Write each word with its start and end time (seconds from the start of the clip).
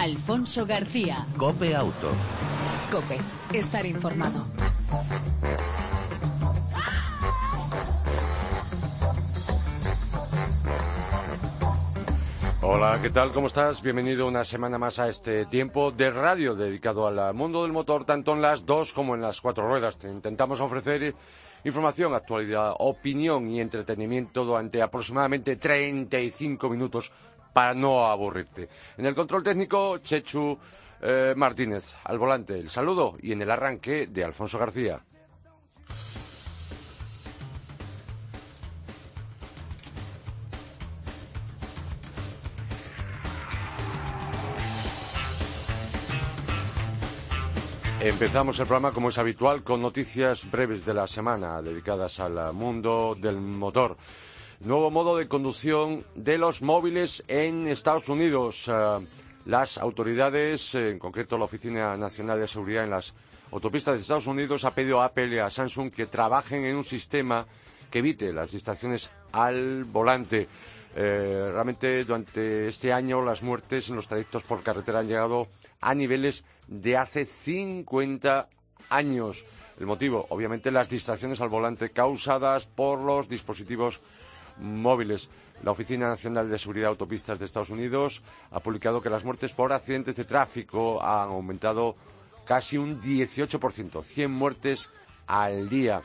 Alfonso 0.00 0.64
García. 0.64 1.26
Cope 1.36 1.76
Auto. 1.76 2.12
Cope, 2.90 3.18
estar 3.52 3.84
informado. 3.84 4.46
Hola, 12.62 12.98
¿qué 13.02 13.10
tal? 13.10 13.30
¿Cómo 13.32 13.48
estás? 13.48 13.82
Bienvenido 13.82 14.26
una 14.26 14.42
semana 14.44 14.78
más 14.78 14.98
a 14.98 15.10
este 15.10 15.44
tiempo 15.44 15.90
de 15.90 16.10
radio 16.10 16.54
dedicado 16.54 17.06
al 17.06 17.34
mundo 17.34 17.64
del 17.64 17.72
motor, 17.72 18.06
tanto 18.06 18.32
en 18.32 18.40
las 18.40 18.64
dos 18.64 18.94
como 18.94 19.14
en 19.14 19.20
las 19.20 19.42
cuatro 19.42 19.68
ruedas. 19.68 19.98
Te 19.98 20.08
intentamos 20.08 20.62
ofrecer 20.62 21.14
información, 21.64 22.14
actualidad, 22.14 22.72
opinión 22.78 23.50
y 23.50 23.60
entretenimiento 23.60 24.46
durante 24.46 24.80
aproximadamente 24.80 25.56
35 25.56 26.70
minutos 26.70 27.12
para 27.52 27.74
no 27.74 28.06
aburrirte. 28.06 28.68
En 28.96 29.06
el 29.06 29.14
control 29.14 29.42
técnico, 29.42 29.98
Chechu 29.98 30.58
eh, 31.02 31.34
Martínez, 31.36 31.94
al 32.04 32.18
volante, 32.18 32.58
el 32.58 32.70
saludo 32.70 33.16
y 33.22 33.32
en 33.32 33.42
el 33.42 33.50
arranque 33.50 34.06
de 34.06 34.24
Alfonso 34.24 34.58
García. 34.58 35.00
Empezamos 48.02 48.58
el 48.58 48.66
programa 48.66 48.92
como 48.92 49.10
es 49.10 49.18
habitual 49.18 49.62
con 49.62 49.82
noticias 49.82 50.50
breves 50.50 50.86
de 50.86 50.94
la 50.94 51.06
semana 51.06 51.60
dedicadas 51.60 52.18
al 52.18 52.54
mundo 52.54 53.14
del 53.14 53.38
motor. 53.38 53.94
Nuevo 54.62 54.90
modo 54.90 55.16
de 55.16 55.26
conducción 55.26 56.04
de 56.14 56.36
los 56.36 56.60
móviles 56.60 57.24
en 57.28 57.66
Estados 57.66 58.10
Unidos. 58.10 58.68
Eh, 58.68 59.06
las 59.46 59.78
autoridades, 59.78 60.74
en 60.74 60.98
concreto 60.98 61.38
la 61.38 61.46
Oficina 61.46 61.96
Nacional 61.96 62.38
de 62.38 62.46
Seguridad 62.46 62.84
en 62.84 62.90
las 62.90 63.14
autopistas 63.52 63.94
de 63.94 64.00
Estados 64.02 64.26
Unidos, 64.26 64.66
ha 64.66 64.74
pedido 64.74 65.00
a 65.00 65.06
Apple 65.06 65.34
y 65.34 65.38
a 65.38 65.48
Samsung 65.48 65.90
que 65.90 66.04
trabajen 66.04 66.66
en 66.66 66.76
un 66.76 66.84
sistema 66.84 67.46
que 67.90 68.00
evite 68.00 68.34
las 68.34 68.52
distracciones 68.52 69.10
al 69.32 69.84
volante. 69.84 70.46
Eh, 70.94 71.48
realmente 71.50 72.04
durante 72.04 72.68
este 72.68 72.92
año 72.92 73.22
las 73.22 73.42
muertes 73.42 73.88
en 73.88 73.96
los 73.96 74.08
trayectos 74.08 74.42
por 74.42 74.62
carretera 74.62 74.98
han 74.98 75.08
llegado 75.08 75.48
a 75.80 75.94
niveles 75.94 76.44
de 76.66 76.98
hace 76.98 77.24
50 77.24 78.46
años. 78.90 79.42
El 79.78 79.86
motivo, 79.86 80.26
obviamente, 80.28 80.70
las 80.70 80.90
distracciones 80.90 81.40
al 81.40 81.48
volante 81.48 81.88
causadas 81.88 82.66
por 82.66 83.00
los 83.00 83.26
dispositivos 83.26 84.02
móviles. 84.60 85.28
La 85.62 85.72
Oficina 85.72 86.08
Nacional 86.08 86.48
de 86.48 86.58
Seguridad 86.58 86.86
de 86.86 86.90
Autopistas 86.90 87.38
de 87.38 87.44
Estados 87.44 87.70
Unidos 87.70 88.22
ha 88.50 88.60
publicado 88.60 89.02
que 89.02 89.10
las 89.10 89.24
muertes 89.24 89.52
por 89.52 89.72
accidentes 89.72 90.16
de 90.16 90.24
tráfico 90.24 91.02
han 91.02 91.28
aumentado 91.28 91.96
casi 92.44 92.78
un 92.78 93.00
18%, 93.00 94.02
100 94.02 94.30
muertes 94.30 94.90
al 95.26 95.68
día. 95.68 96.02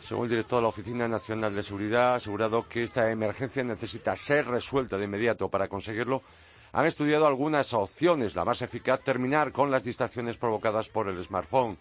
Según 0.00 0.24
el 0.24 0.30
director 0.30 0.58
de 0.58 0.62
la 0.62 0.68
Oficina 0.68 1.08
Nacional 1.08 1.54
de 1.54 1.62
Seguridad, 1.62 2.12
ha 2.12 2.14
asegurado 2.16 2.68
que 2.68 2.82
esta 2.82 3.10
emergencia 3.10 3.64
necesita 3.64 4.16
ser 4.16 4.46
resuelta 4.46 4.98
de 4.98 5.04
inmediato. 5.04 5.48
Para 5.48 5.68
conseguirlo, 5.68 6.22
han 6.72 6.86
estudiado 6.86 7.26
algunas 7.26 7.72
opciones. 7.72 8.34
La 8.34 8.44
más 8.44 8.60
eficaz, 8.62 9.00
terminar 9.00 9.50
con 9.50 9.70
las 9.70 9.84
distracciones 9.84 10.36
provocadas 10.36 10.88
por 10.88 11.08
el 11.08 11.22
smartphone. 11.24 11.78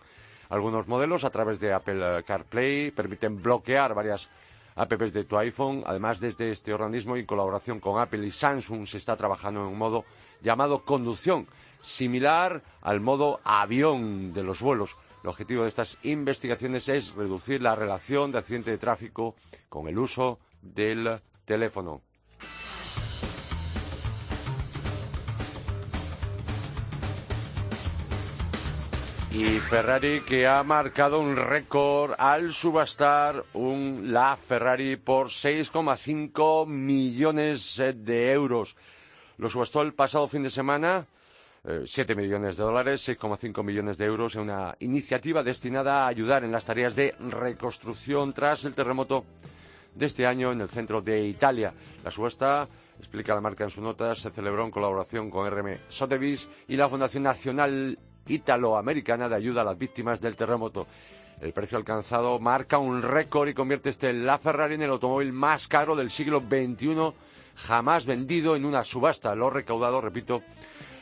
Algunos 0.49 0.87
modelos, 0.87 1.23
a 1.23 1.31
través 1.31 1.59
de 1.59 1.73
Apple 1.73 2.23
CarPlay, 2.23 2.91
permiten 2.91 3.41
bloquear 3.41 3.93
varias 3.93 4.29
apps 4.75 5.13
de 5.13 5.23
tu 5.23 5.37
iPhone. 5.37 5.83
Además, 5.85 6.19
desde 6.19 6.51
este 6.51 6.73
organismo, 6.73 7.15
y 7.15 7.21
en 7.21 7.25
colaboración 7.25 7.79
con 7.79 7.99
Apple 7.99 8.25
y 8.25 8.31
Samsung, 8.31 8.87
se 8.87 8.97
está 8.97 9.15
trabajando 9.15 9.61
en 9.61 9.67
un 9.67 9.77
modo 9.77 10.05
llamado 10.41 10.83
conducción, 10.83 11.47
similar 11.81 12.63
al 12.81 12.99
modo 12.99 13.39
avión 13.43 14.33
de 14.33 14.43
los 14.43 14.61
vuelos. 14.61 14.95
El 15.23 15.29
objetivo 15.29 15.63
de 15.63 15.69
estas 15.69 15.97
investigaciones 16.03 16.89
es 16.89 17.13
reducir 17.13 17.61
la 17.61 17.75
relación 17.75 18.31
de 18.31 18.39
accidente 18.39 18.71
de 18.71 18.77
tráfico 18.77 19.35
con 19.69 19.87
el 19.87 19.97
uso 19.97 20.39
del 20.61 21.19
teléfono. 21.45 22.01
Y 29.33 29.57
Ferrari 29.59 30.21
que 30.21 30.45
ha 30.45 30.61
marcado 30.61 31.19
un 31.19 31.35
récord 31.35 32.13
al 32.19 32.53
subastar 32.53 33.43
un 33.53 34.13
La 34.13 34.37
Ferrari 34.37 34.95
por 34.95 35.29
6,5 35.29 36.67
millones 36.67 37.81
de 37.95 38.31
euros. 38.31 38.75
Lo 39.37 39.49
subastó 39.49 39.81
el 39.81 39.95
pasado 39.95 40.27
fin 40.27 40.43
de 40.43 40.51
semana, 40.51 41.07
7 41.63 42.13
eh, 42.13 42.15
millones 42.15 42.57
de 42.57 42.63
dólares, 42.63 43.09
6,5 43.09 43.63
millones 43.63 43.97
de 43.97 44.05
euros 44.05 44.35
en 44.35 44.41
una 44.41 44.75
iniciativa 44.81 45.41
destinada 45.41 46.03
a 46.03 46.09
ayudar 46.09 46.43
en 46.43 46.51
las 46.51 46.65
tareas 46.65 46.95
de 46.95 47.15
reconstrucción 47.17 48.33
tras 48.33 48.65
el 48.65 48.75
terremoto 48.75 49.25
de 49.95 50.05
este 50.05 50.27
año 50.27 50.51
en 50.51 50.61
el 50.61 50.69
centro 50.69 51.01
de 51.01 51.25
Italia. 51.25 51.73
La 52.03 52.11
subasta, 52.11 52.67
explica 52.99 53.33
la 53.33 53.41
marca 53.41 53.63
en 53.63 53.71
sus 53.71 53.83
notas, 53.83 54.19
se 54.19 54.29
celebró 54.29 54.63
en 54.63 54.69
colaboración 54.69 55.31
con 55.31 55.49
RM 55.49 55.79
Sotheby's 55.89 56.51
y 56.67 56.75
la 56.75 56.87
Fundación 56.87 57.23
Nacional 57.23 57.97
italoamericana 58.27 59.29
de 59.29 59.35
ayuda 59.35 59.61
a 59.61 59.65
las 59.65 59.77
víctimas 59.77 60.21
del 60.21 60.35
terremoto. 60.35 60.87
El 61.41 61.51
precio 61.51 61.77
alcanzado 61.77 62.39
marca 62.39 62.77
un 62.77 63.01
récord 63.01 63.49
y 63.49 63.53
convierte 63.53 63.89
este 63.89 64.13
La 64.13 64.37
Ferrari 64.37 64.75
en 64.75 64.83
el 64.83 64.91
automóvil 64.91 65.33
más 65.33 65.67
caro 65.67 65.95
del 65.95 66.09
siglo 66.09 66.39
XXI 66.39 67.13
jamás 67.55 68.05
vendido 68.05 68.55
en 68.55 68.65
una 68.65 68.83
subasta. 68.83 69.35
Lo 69.35 69.49
recaudado, 69.49 70.01
repito, 70.01 70.41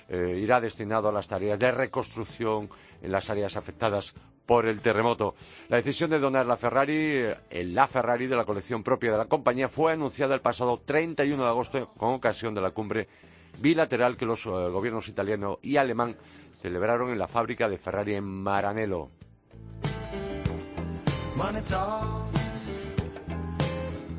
eh, 0.10 0.40
irá 0.42 0.60
destinado 0.60 1.10
a 1.10 1.12
las 1.12 1.28
tareas 1.28 1.60
de 1.60 1.72
reconstrucción 1.72 2.70
en 3.02 3.12
las 3.12 3.30
áreas 3.30 3.56
afectadas 3.56 4.14
por 4.46 4.66
el 4.66 4.82
terremoto. 4.82 5.36
La 5.70 5.78
decisión 5.78 6.10
de 6.10 6.20
donar 6.20 6.46
la 6.46 6.58
Ferrari, 6.58 6.94
eh, 6.94 7.38
el 7.50 7.74
La 7.74 7.88
Ferrari 7.88 8.28
de 8.28 8.36
la 8.36 8.46
colección 8.46 8.84
propia 8.84 9.12
de 9.12 9.18
la 9.18 9.26
compañía, 9.26 9.70
fue 9.70 9.94
anunciada 9.94 10.36
el 10.36 10.42
pasado 10.42 10.82
31 10.84 11.44
de 11.44 11.50
agosto 11.50 11.94
con 11.98 12.14
ocasión 12.14 12.54
de 12.54 12.62
la 12.62 12.72
cumbre 12.72 13.08
bilateral 13.60 14.18
que 14.18 14.26
los 14.26 14.46
eh, 14.46 14.50
gobiernos 14.50 15.08
italiano 15.08 15.60
y 15.62 15.78
alemán 15.78 16.16
celebraron 16.62 17.10
en 17.10 17.18
la 17.18 17.28
fábrica 17.28 17.68
de 17.68 17.78
Ferrari 17.78 18.16
en 18.16 18.24
Maranello. 18.24 19.10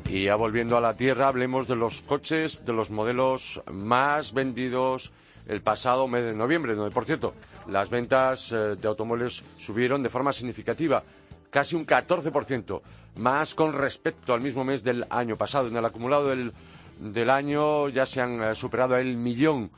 Y 0.09 0.25
ya 0.25 0.35
volviendo 0.35 0.77
a 0.77 0.81
la 0.81 0.95
tierra, 0.95 1.27
hablemos 1.27 1.67
de 1.67 1.75
los 1.75 2.01
coches, 2.01 2.65
de 2.65 2.73
los 2.73 2.91
modelos 2.91 3.61
más 3.71 4.33
vendidos 4.33 5.11
el 5.47 5.61
pasado 5.61 6.07
mes 6.07 6.23
de 6.23 6.33
noviembre, 6.33 6.75
donde, 6.75 6.93
por 6.93 7.05
cierto, 7.05 7.33
las 7.67 7.89
ventas 7.89 8.51
eh, 8.51 8.75
de 8.75 8.87
automóviles 8.87 9.43
subieron 9.57 10.03
de 10.03 10.09
forma 10.09 10.31
significativa, 10.31 11.03
casi 11.49 11.75
un 11.75 11.85
14%, 11.85 12.81
más 13.17 13.55
con 13.55 13.73
respecto 13.73 14.33
al 14.33 14.41
mismo 14.41 14.63
mes 14.63 14.83
del 14.83 15.05
año 15.09 15.35
pasado. 15.35 15.67
En 15.67 15.77
el 15.77 15.85
acumulado 15.85 16.29
del, 16.29 17.29
año 17.29 17.89
ya 17.89 18.05
se 18.05 18.21
han 18.21 18.41
eh, 18.41 18.55
superado 18.55 18.95
el 18.97 19.17
millón 19.17 19.71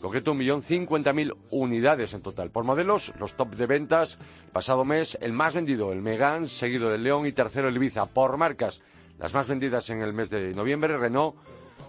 concreto 0.00 0.32
un 0.32 0.38
millón 0.38 0.62
cincuenta 0.62 1.12
mil 1.12 1.34
unidades 1.50 2.12
en 2.14 2.22
total. 2.22 2.50
Por 2.50 2.64
modelos, 2.64 3.12
los 3.18 3.34
top 3.36 3.54
de 3.54 3.66
ventas, 3.66 4.18
pasado 4.52 4.84
mes, 4.84 5.18
el 5.20 5.32
más 5.32 5.54
vendido, 5.54 5.92
el 5.92 6.02
Megane, 6.02 6.46
seguido 6.46 6.90
del 6.90 7.02
León 7.02 7.26
y 7.26 7.32
tercero 7.32 7.68
el 7.68 7.76
Ibiza. 7.76 8.06
Por 8.06 8.36
marcas, 8.36 8.80
las 9.18 9.34
más 9.34 9.48
vendidas 9.48 9.90
en 9.90 10.02
el 10.02 10.12
mes 10.12 10.30
de 10.30 10.54
noviembre, 10.54 10.96
Renault, 10.96 11.36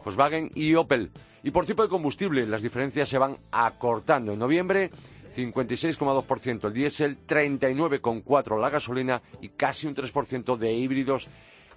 Volkswagen 0.03 0.52
y 0.56 0.75
Opel. 0.75 1.12
Y 1.44 1.52
por 1.52 1.66
tipo 1.66 1.84
de 1.84 1.90
combustible, 1.90 2.46
las 2.46 2.62
diferencias 2.62 3.08
se 3.08 3.18
van 3.18 3.38
acortando. 3.52 4.34
En 4.34 4.40
noviembre, 4.40 4.92
56,2% 5.36 6.66
el 6.66 6.74
diésel, 6.74 7.18
39,4% 7.25 8.59
la 8.59 8.69
gasolina 8.69 9.22
y 9.42 9.50
casi 9.50 9.88
un 9.88 9.96
3% 9.96 10.58
de 10.58 10.74
híbridos 10.74 11.28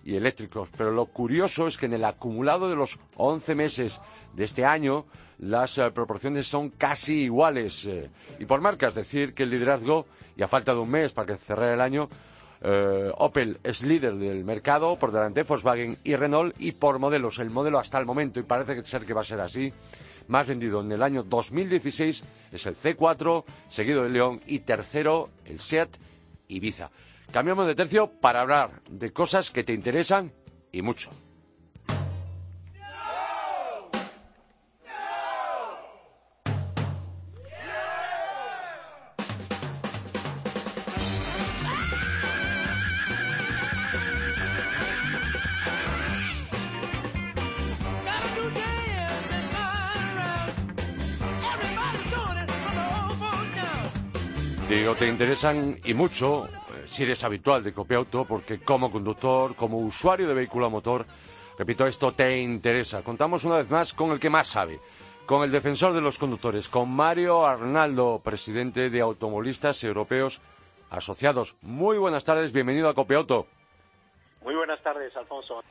y 0.04 0.16
eléctricos. 0.16 0.68
Pero 0.76 0.90
lo 0.90 1.06
curioso 1.06 1.66
es 1.66 1.76
que 1.76 1.86
en 1.86 1.94
el 1.94 2.04
acumulado 2.04 2.68
de 2.68 2.76
los 2.76 2.98
11 3.16 3.54
meses 3.54 4.00
de 4.34 4.44
este 4.44 4.64
año, 4.64 5.06
las 5.38 5.78
eh, 5.78 5.90
proporciones 5.90 6.46
son 6.46 6.70
casi 6.70 7.22
iguales. 7.24 7.86
Eh, 7.86 8.10
y 8.38 8.44
por 8.44 8.60
marcas, 8.60 8.94
decir 8.94 9.34
que 9.34 9.42
el 9.42 9.50
liderazgo, 9.50 10.06
y 10.36 10.42
a 10.42 10.48
falta 10.48 10.72
de 10.72 10.80
un 10.80 10.90
mes 10.90 11.12
para 11.12 11.26
que 11.26 11.36
cerrara 11.38 11.74
el 11.74 11.80
año, 11.80 12.08
eh, 12.62 13.10
Opel 13.18 13.58
es 13.64 13.82
líder 13.82 14.14
del 14.14 14.44
mercado, 14.44 14.96
por 14.96 15.10
delante 15.10 15.40
de 15.40 15.48
Volkswagen 15.48 15.98
y 16.04 16.14
Renault, 16.14 16.54
y 16.58 16.72
por 16.72 16.98
modelos, 16.98 17.38
el 17.38 17.50
modelo 17.50 17.78
hasta 17.78 17.98
el 17.98 18.06
momento, 18.06 18.38
y 18.38 18.44
parece 18.44 18.82
ser 18.84 19.04
que 19.04 19.14
va 19.14 19.22
a 19.22 19.24
ser 19.24 19.40
así, 19.40 19.72
más 20.28 20.46
vendido 20.46 20.80
en 20.80 20.92
el 20.92 21.02
año 21.02 21.24
2016 21.24 22.24
es 22.52 22.66
el 22.66 22.76
C4, 22.76 23.44
seguido 23.66 24.04
del 24.04 24.12
León, 24.12 24.40
y 24.46 24.60
tercero 24.60 25.30
el 25.44 25.58
Seat 25.58 25.90
Ibiza. 26.48 26.90
Cambiamos 27.32 27.66
de 27.66 27.74
tercio 27.74 28.08
para 28.20 28.42
hablar 28.42 28.82
de 28.90 29.10
cosas 29.10 29.50
que 29.50 29.64
te 29.64 29.72
interesan 29.72 30.34
y 30.70 30.82
mucho. 30.82 31.08
Digo, 54.68 54.94
te 54.94 55.08
interesan 55.08 55.78
y 55.84 55.94
mucho 55.94 56.48
si 56.86 57.04
eres 57.04 57.24
habitual 57.24 57.62
de 57.62 57.72
Copiauto, 57.72 58.24
porque 58.24 58.60
como 58.60 58.90
conductor, 58.90 59.54
como 59.54 59.78
usuario 59.78 60.28
de 60.28 60.34
vehículo 60.34 60.66
a 60.66 60.68
motor, 60.68 61.06
repito, 61.58 61.86
esto 61.86 62.12
te 62.12 62.40
interesa. 62.40 63.02
Contamos 63.02 63.44
una 63.44 63.56
vez 63.56 63.70
más 63.70 63.94
con 63.94 64.10
el 64.10 64.20
que 64.20 64.30
más 64.30 64.48
sabe, 64.48 64.80
con 65.26 65.42
el 65.42 65.50
defensor 65.50 65.92
de 65.92 66.00
los 66.00 66.18
conductores, 66.18 66.68
con 66.68 66.90
Mario 66.90 67.46
Arnaldo, 67.46 68.20
presidente 68.22 68.90
de 68.90 69.00
Automovilistas 69.00 69.82
Europeos 69.84 70.40
Asociados. 70.90 71.56
Muy 71.62 71.98
buenas 71.98 72.24
tardes, 72.24 72.52
bienvenido 72.52 72.88
a 72.88 72.94
Copiauto. 72.94 73.46
Muy 74.42 74.54
buenas 74.54 74.82
tardes, 74.82 75.16
Alfonso, 75.16 75.62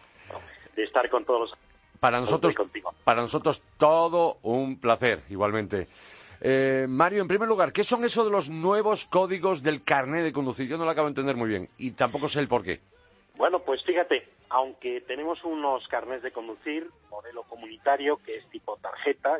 de 0.75 0.84
estar 0.84 1.10
con 1.10 1.25
todos 1.25 1.42
los... 1.42 1.60
Para 2.00 2.19
nosotros, 2.19 2.56
para 3.04 3.22
nosotros 3.22 3.62
todo 3.78 4.38
un 4.42 4.80
placer, 4.80 5.22
igualmente. 5.30 5.88
Eh, 6.43 6.88
Mario, 6.89 7.21
en 7.21 7.27
primer 7.27 7.47
lugar, 7.47 7.71
¿qué 7.71 7.83
son 7.83 8.03
eso 8.03 8.25
de 8.25 8.31
los 8.31 8.49
nuevos 8.49 9.05
códigos 9.05 9.61
del 9.61 9.83
carnet 9.83 10.23
de 10.23 10.33
conducir? 10.33 10.67
Yo 10.67 10.77
no 10.77 10.85
lo 10.85 10.91
acabo 10.91 11.05
de 11.05 11.11
entender 11.11 11.35
muy 11.35 11.47
bien 11.47 11.69
y 11.77 11.91
tampoco 11.91 12.27
sé 12.27 12.39
el 12.39 12.47
por 12.47 12.63
qué. 12.63 12.79
Bueno, 13.35 13.59
pues 13.59 13.83
fíjate, 13.83 14.27
aunque 14.49 15.01
tenemos 15.01 15.43
unos 15.43 15.88
carnets 15.88 16.23
de 16.23 16.31
conducir, 16.31 16.89
modelo 17.11 17.43
comunitario, 17.43 18.17
que 18.17 18.38
es 18.38 18.45
tipo 18.49 18.77
tarjeta, 18.77 19.39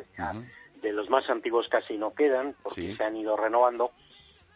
de 0.80 0.92
los 0.92 1.10
más 1.10 1.28
antiguos 1.28 1.66
casi 1.68 1.96
no 1.96 2.14
quedan, 2.14 2.54
porque 2.62 2.94
se 2.96 3.04
han 3.04 3.16
ido 3.16 3.36
renovando, 3.36 3.90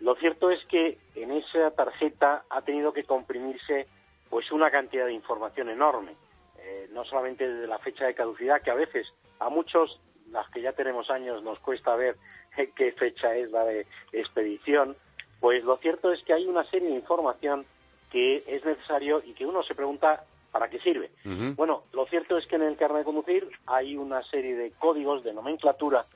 lo 0.00 0.14
cierto 0.16 0.50
es 0.50 0.64
que 0.66 0.98
en 1.14 1.32
esa 1.32 1.70
tarjeta 1.72 2.44
ha 2.48 2.62
tenido 2.62 2.92
que 2.92 3.04
comprimirse 3.04 3.86
pues 4.30 4.50
una 4.52 4.70
cantidad 4.70 5.06
de 5.06 5.12
información 5.12 5.68
enorme, 5.68 6.12
eh, 6.58 6.88
no 6.92 7.04
solamente 7.04 7.48
desde 7.48 7.66
la 7.66 7.78
fecha 7.78 8.06
de 8.06 8.14
caducidad, 8.14 8.62
que 8.62 8.70
a 8.70 8.74
veces 8.74 9.06
a 9.38 9.48
muchos 9.48 10.00
las 10.30 10.48
que 10.50 10.60
ya 10.60 10.72
tenemos 10.72 11.10
años 11.10 11.42
nos 11.42 11.58
cuesta 11.60 11.94
ver 11.96 12.16
qué 12.76 12.92
fecha 12.92 13.34
es 13.34 13.50
la 13.50 13.64
de 13.64 13.86
expedición, 14.12 14.96
pues 15.40 15.64
lo 15.64 15.76
cierto 15.78 16.12
es 16.12 16.22
que 16.24 16.32
hay 16.32 16.46
una 16.46 16.64
serie 16.70 16.88
de 16.88 16.94
información 16.96 17.66
que 18.10 18.44
es 18.46 18.64
necesario 18.64 19.22
y 19.24 19.34
que 19.34 19.46
uno 19.46 19.62
se 19.62 19.74
pregunta 19.74 20.24
para 20.50 20.70
qué 20.70 20.78
sirve. 20.78 21.10
Bueno, 21.54 21.82
lo 21.92 22.06
cierto 22.06 22.38
es 22.38 22.46
que 22.46 22.56
en 22.56 22.62
el 22.62 22.76
carnet 22.76 23.00
de 23.00 23.04
conducir 23.04 23.48
hay 23.66 23.96
una 23.96 24.22
serie 24.22 24.56
de 24.56 24.70
códigos 24.78 25.22
de 25.22 25.34
nomenclatura 25.34 26.06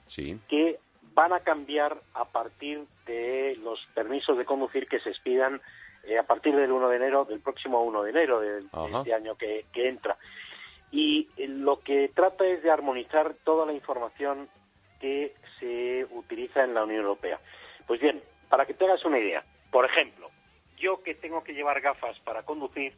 que 0.48 0.78
van 1.12 1.32
a 1.34 1.40
cambiar 1.40 2.00
a 2.14 2.24
partir 2.24 2.86
de 3.06 3.58
los 3.62 3.78
permisos 3.94 4.38
de 4.38 4.46
conducir 4.46 4.88
que 4.88 5.00
se 5.00 5.10
expidan 5.10 5.60
eh, 6.04 6.16
a 6.16 6.22
partir 6.22 6.56
del 6.56 6.72
1 6.72 6.88
de 6.88 6.96
enero, 6.96 7.26
del 7.26 7.40
próximo 7.40 7.82
1 7.82 8.02
de 8.04 8.10
enero 8.10 8.40
de, 8.40 8.60
este 8.60 9.12
año 9.12 9.34
que 9.36 9.66
entra 9.74 10.16
y 10.92 11.28
lo 11.38 11.80
que 11.80 12.10
trata 12.14 12.46
es 12.46 12.62
de 12.62 12.70
armonizar 12.70 13.34
toda 13.44 13.66
la 13.66 13.72
información 13.72 14.48
que 15.00 15.34
se 15.58 16.06
utiliza 16.10 16.64
en 16.64 16.74
la 16.74 16.84
Unión 16.84 17.02
Europea. 17.02 17.40
Pues 17.86 18.00
bien, 18.00 18.20
para 18.48 18.66
que 18.66 18.74
te 18.74 18.84
hagas 18.84 19.04
una 19.04 19.18
idea, 19.18 19.44
por 19.70 19.84
ejemplo, 19.84 20.30
yo 20.76 21.02
que 21.02 21.14
tengo 21.14 21.44
que 21.44 21.54
llevar 21.54 21.80
gafas 21.80 22.18
para 22.20 22.42
conducir, 22.42 22.92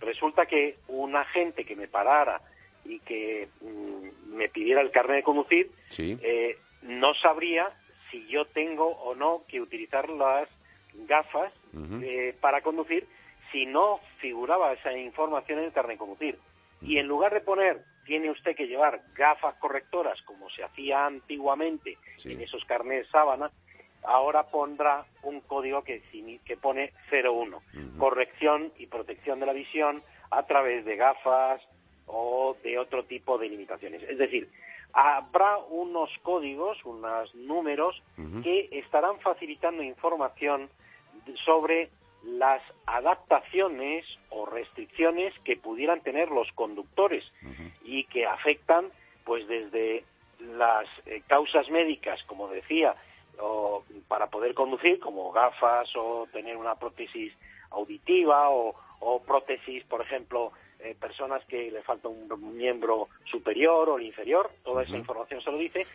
resulta 0.00 0.46
que 0.46 0.76
un 0.88 1.16
agente 1.16 1.64
que 1.64 1.74
me 1.74 1.88
parara 1.88 2.40
y 2.84 3.00
que 3.00 3.48
mm, 3.62 4.36
me 4.36 4.48
pidiera 4.50 4.82
el 4.82 4.90
carnet 4.90 5.16
de 5.16 5.22
conducir, 5.22 5.70
eh, 5.98 6.58
no 6.82 7.14
sabría 7.14 7.70
si 8.10 8.26
yo 8.26 8.44
tengo 8.44 8.86
o 8.86 9.14
no 9.14 9.42
que 9.48 9.60
utilizar 9.60 10.08
las 10.10 10.48
gafas 11.06 11.52
eh, 12.02 12.34
para 12.40 12.60
conducir 12.60 13.06
si 13.50 13.66
no 13.66 14.00
figuraba 14.18 14.72
esa 14.72 14.92
información 14.96 15.60
en 15.60 15.66
el 15.66 15.72
carnet 15.72 15.94
de 15.94 15.98
conducir. 15.98 16.38
Y 16.84 16.98
en 16.98 17.06
lugar 17.06 17.32
de 17.32 17.40
poner, 17.40 17.82
tiene 18.04 18.30
usted 18.30 18.54
que 18.54 18.66
llevar 18.66 19.00
gafas 19.14 19.54
correctoras, 19.56 20.20
como 20.22 20.50
se 20.50 20.62
hacía 20.62 21.06
antiguamente 21.06 21.96
en 22.24 22.40
esos 22.40 22.64
carnets 22.64 23.08
sábana, 23.10 23.50
ahora 24.02 24.44
pondrá 24.44 25.06
un 25.22 25.40
código 25.40 25.82
que, 25.82 26.02
que 26.44 26.56
pone 26.56 26.92
01, 27.10 27.62
corrección 27.98 28.72
y 28.78 28.86
protección 28.86 29.40
de 29.40 29.46
la 29.46 29.52
visión 29.52 30.02
a 30.30 30.44
través 30.44 30.84
de 30.84 30.96
gafas 30.96 31.62
o 32.06 32.56
de 32.62 32.78
otro 32.78 33.04
tipo 33.04 33.38
de 33.38 33.48
limitaciones. 33.48 34.02
Es 34.02 34.18
decir, 34.18 34.50
habrá 34.92 35.58
unos 35.58 36.10
códigos, 36.22 36.84
unos 36.84 37.34
números 37.34 38.02
que 38.42 38.68
estarán 38.72 39.18
facilitando 39.20 39.82
información 39.82 40.68
sobre 41.44 41.90
las 42.24 42.62
adaptaciones 42.86 44.04
o 44.30 44.46
restricciones 44.46 45.34
que 45.44 45.56
pudieran 45.56 46.00
tener 46.00 46.30
los 46.30 46.50
conductores 46.52 47.24
y 47.84 48.04
que 48.04 48.26
afectan 48.26 48.90
pues 49.24 49.46
desde 49.48 50.04
las 50.40 50.86
eh, 51.06 51.22
causas 51.26 51.68
médicas, 51.70 52.22
como 52.26 52.48
decía, 52.48 52.94
o 53.38 53.84
para 54.08 54.26
poder 54.28 54.54
conducir, 54.54 54.98
como 55.00 55.32
gafas 55.32 55.88
o 55.96 56.26
tener 56.32 56.56
una 56.56 56.74
prótesis 56.76 57.32
auditiva 57.70 58.50
o, 58.50 58.74
o 59.00 59.22
prótesis, 59.22 59.84
por 59.84 60.02
ejemplo, 60.02 60.52
eh, 60.84 60.94
personas 61.00 61.42
que 61.46 61.70
le 61.70 61.82
falta 61.82 62.08
un 62.08 62.56
miembro 62.56 63.08
superior 63.24 63.88
o 63.88 63.98
inferior, 63.98 64.50
toda 64.62 64.82
esa 64.82 64.96
información 64.96 65.40
se 65.40 65.50
lo 65.50 65.56
dice, 65.56 65.86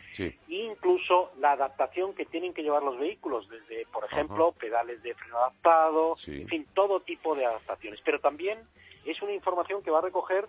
incluso 0.48 1.30
la 1.38 1.52
adaptación 1.52 2.12
que 2.12 2.26
tienen 2.26 2.52
que 2.52 2.62
llevar 2.62 2.82
los 2.82 2.98
vehículos, 2.98 3.48
desde, 3.48 3.86
por 3.86 4.04
ejemplo, 4.04 4.52
pedales 4.52 5.00
de 5.02 5.14
freno 5.14 5.38
adaptado, 5.38 6.16
en 6.26 6.48
fin, 6.48 6.66
todo 6.74 7.00
tipo 7.00 7.36
de 7.36 7.46
adaptaciones. 7.46 8.00
Pero 8.04 8.18
también 8.18 8.58
es 9.04 9.22
una 9.22 9.32
información 9.32 9.82
que 9.82 9.92
va 9.92 9.98
a 9.98 10.02
recoger 10.02 10.48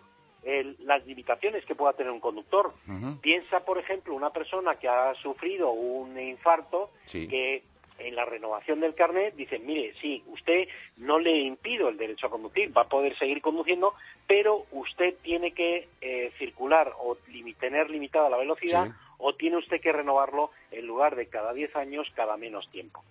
las 0.80 1.06
limitaciones 1.06 1.64
que 1.66 1.76
pueda 1.76 1.94
tener 1.94 2.12
un 2.12 2.20
conductor. 2.20 2.74
Piensa, 3.22 3.60
por 3.60 3.78
ejemplo, 3.78 4.16
una 4.16 4.32
persona 4.32 4.76
que 4.76 4.88
ha 4.88 5.14
sufrido 5.22 5.72
un 5.72 6.20
infarto, 6.20 6.90
que 7.12 7.64
en 8.08 8.16
la 8.16 8.26
renovación 8.26 8.80
del 8.80 8.96
carnet 8.96 9.36
dicen, 9.36 9.66
mire, 9.66 9.94
sí, 10.02 10.24
usted 10.28 10.68
no 10.98 11.20
le 11.20 11.40
impido 11.42 11.90
el 11.90 11.98
derecho 11.98 12.28
a 12.28 12.32
conducir, 12.32 12.76
va 12.76 12.84
a 12.84 12.90
poder 12.90 13.18
seguir 13.18 13.42
conduciendo, 13.42 13.94
pero 14.28 14.66
usted 14.72 15.16
tiene 15.22 15.54
que 15.54 15.88
eh, 16.02 16.32
circular 16.38 16.94
o 17.00 17.18
tener 17.60 17.90
limitada 17.90 18.30
la 18.30 18.38
velocidad 18.38 18.88
o 19.18 19.34
tiene 19.34 19.58
usted 19.58 19.80
que 19.80 19.92
renovarlo 19.92 20.50
en 20.72 20.88
lugar 20.88 21.16
de 21.16 21.28
cada 21.28 21.54
10 21.54 21.76
años, 21.76 22.08
cada 22.16 22.38
menos 22.38 22.70
tiempo. 22.72 23.04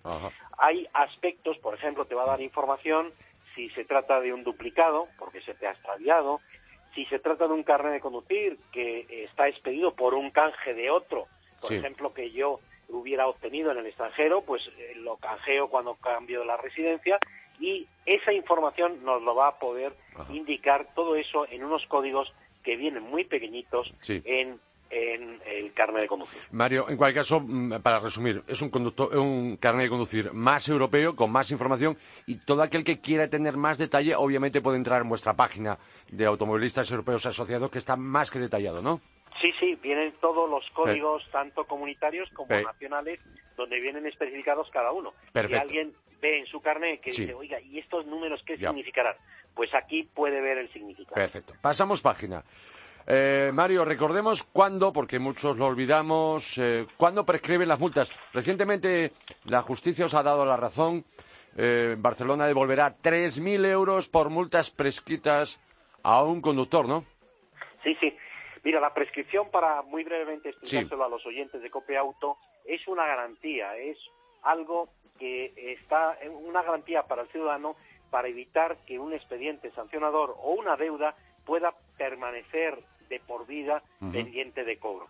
Hay 0.57 0.87
aspectos, 0.93 1.57
por 1.59 1.73
ejemplo, 1.73 2.05
te 2.05 2.15
va 2.15 2.23
a 2.23 2.27
dar 2.27 2.41
información 2.41 3.13
si 3.55 3.69
se 3.69 3.85
trata 3.85 4.19
de 4.19 4.33
un 4.33 4.43
duplicado, 4.43 5.07
porque 5.17 5.41
se 5.41 5.53
te 5.53 5.67
ha 5.67 5.71
extraviado, 5.71 6.41
si 6.95 7.05
se 7.05 7.19
trata 7.19 7.47
de 7.47 7.53
un 7.53 7.63
carnet 7.63 7.93
de 7.93 7.99
conducir 8.01 8.57
que 8.73 9.05
está 9.23 9.47
expedido 9.47 9.93
por 9.93 10.13
un 10.13 10.31
canje 10.31 10.73
de 10.73 10.89
otro, 10.89 11.27
por 11.61 11.71
ejemplo, 11.73 12.13
que 12.13 12.31
yo 12.31 12.59
hubiera 12.91 13.27
obtenido 13.27 13.71
en 13.71 13.79
el 13.79 13.87
extranjero, 13.87 14.41
pues 14.41 14.61
eh, 14.77 14.93
lo 14.95 15.17
canjeo 15.17 15.69
cuando 15.69 15.95
cambio 15.95 16.43
la 16.43 16.57
residencia 16.57 17.17
y 17.59 17.87
esa 18.05 18.33
información 18.33 19.03
nos 19.03 19.21
lo 19.21 19.35
va 19.35 19.49
a 19.49 19.59
poder 19.59 19.93
indicar 20.31 20.93
todo 20.95 21.15
eso 21.15 21.47
en 21.49 21.63
unos 21.63 21.85
códigos 21.87 22.33
que 22.63 22.75
vienen 22.75 23.03
muy 23.03 23.23
pequeñitos 23.23 23.93
en 24.07 24.59
el 24.91 25.73
carnet 25.73 26.01
de 26.01 26.07
conducir. 26.07 26.41
Mario, 26.51 26.89
en 26.89 26.97
cualquier 26.97 27.23
caso, 27.23 27.39
mm, 27.39 27.81
para 27.81 27.99
resumir, 27.99 28.43
es 28.47 28.61
un, 28.61 28.69
conductor, 28.69 29.15
un 29.17 29.57
carnet 29.57 29.83
de 29.83 29.89
conducir 29.89 30.33
más 30.33 30.67
europeo, 30.67 31.15
con 31.15 31.31
más 31.31 31.49
información, 31.51 31.97
y 32.27 32.35
todo 32.37 32.61
aquel 32.61 32.83
que 32.83 32.99
quiera 32.99 33.29
tener 33.29 33.55
más 33.55 33.77
detalle, 33.77 34.15
obviamente 34.15 34.61
puede 34.61 34.77
entrar 34.77 35.01
en 35.01 35.09
vuestra 35.09 35.33
página 35.33 35.77
de 36.09 36.25
automovilistas 36.25 36.91
europeos 36.91 37.25
asociados, 37.25 37.71
que 37.71 37.77
está 37.77 37.95
más 37.95 38.29
que 38.29 38.39
detallado, 38.39 38.81
¿no? 38.81 38.99
Sí, 39.41 39.51
sí, 39.59 39.70
vienen 39.81 40.13
todos 40.21 40.49
los 40.49 40.63
códigos, 40.71 41.23
tanto 41.31 41.65
comunitarios 41.65 42.29
como 42.33 42.49
nacionales, 42.49 43.19
donde 43.57 43.79
vienen 43.79 44.05
especificados 44.05 44.69
cada 44.71 44.91
uno. 44.91 45.13
Si 45.47 45.55
alguien 45.55 45.93
ve 46.21 46.39
en 46.39 46.45
su 46.45 46.61
carnet 46.61 47.01
que 47.01 47.11
dice, 47.11 47.33
oiga, 47.33 47.59
¿y 47.59 47.79
estos 47.79 48.05
números 48.05 48.41
qué 48.45 48.57
significarán? 48.57 49.15
Pues 49.55 49.73
aquí 49.73 50.03
puede 50.03 50.39
ver 50.41 50.59
el 50.59 50.71
significado. 50.71 51.15
Perfecto. 51.15 51.53
Pasamos 51.61 52.01
página. 52.01 52.43
Eh, 53.07 53.51
Mario, 53.53 53.83
recordemos 53.83 54.43
cuándo, 54.43 54.93
porque 54.93 55.19
muchos 55.19 55.57
lo 55.57 55.65
olvidamos, 55.65 56.57
eh, 56.57 56.85
cuándo 56.97 57.25
prescriben 57.25 57.67
las 57.67 57.79
multas. 57.79 58.13
Recientemente 58.31 59.11
la 59.45 59.61
justicia 59.61 60.05
os 60.05 60.13
ha 60.13 60.23
dado 60.23 60.45
la 60.45 60.57
razón. 60.57 61.03
Eh, 61.57 61.95
Barcelona 61.97 62.45
devolverá 62.45 62.95
3.000 63.01 63.65
euros 63.65 64.07
por 64.07 64.29
multas 64.29 64.71
prescritas 64.71 65.59
a 66.03 66.23
un 66.23 66.41
conductor, 66.41 66.87
¿no? 66.87 67.03
Sí, 67.83 67.95
sí. 67.99 68.15
Mira, 68.63 68.79
la 68.79 68.93
prescripción, 68.93 69.49
para 69.49 69.81
muy 69.81 70.03
brevemente 70.03 70.49
explicárselo 70.49 71.03
a 71.03 71.09
los 71.09 71.25
oyentes 71.25 71.61
de 71.61 71.69
Cope 71.69 71.97
Auto, 71.97 72.37
es 72.65 72.87
una 72.87 73.05
garantía, 73.05 73.75
es 73.77 73.97
algo 74.43 74.89
que 75.17 75.53
está, 75.73 76.17
una 76.43 76.61
garantía 76.61 77.03
para 77.03 77.23
el 77.23 77.27
ciudadano 77.29 77.75
para 78.11 78.27
evitar 78.27 78.77
que 78.85 78.99
un 78.99 79.13
expediente 79.13 79.71
sancionador 79.71 80.35
o 80.41 80.51
una 80.51 80.75
deuda 80.75 81.15
pueda 81.45 81.73
permanecer 81.97 82.77
de 83.09 83.19
por 83.19 83.47
vida 83.47 83.81
pendiente 83.99 84.63
de 84.63 84.77
cobro. 84.77 85.07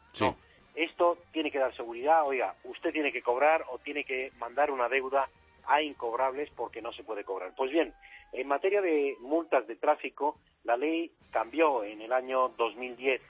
esto 0.75 1.17
tiene 1.31 1.51
que 1.51 1.59
dar 1.59 1.75
seguridad, 1.75 2.25
oiga, 2.25 2.55
usted 2.63 2.91
tiene 2.91 3.11
que 3.11 3.21
cobrar 3.21 3.65
o 3.69 3.79
tiene 3.79 4.03
que 4.05 4.31
mandar 4.37 4.71
una 4.71 4.87
deuda 4.87 5.29
a 5.67 5.81
incobrables 5.81 6.49
porque 6.55 6.81
no 6.81 6.91
se 6.93 7.03
puede 7.03 7.23
cobrar. 7.23 7.53
Pues 7.55 7.71
bien, 7.71 7.93
en 8.33 8.47
materia 8.47 8.81
de 8.81 9.17
multas 9.19 9.67
de 9.67 9.75
tráfico, 9.75 10.37
la 10.63 10.77
ley 10.77 11.11
cambió 11.31 11.83
en 11.83 12.01
el 12.01 12.13
año 12.13 12.49
2010. 12.57 13.21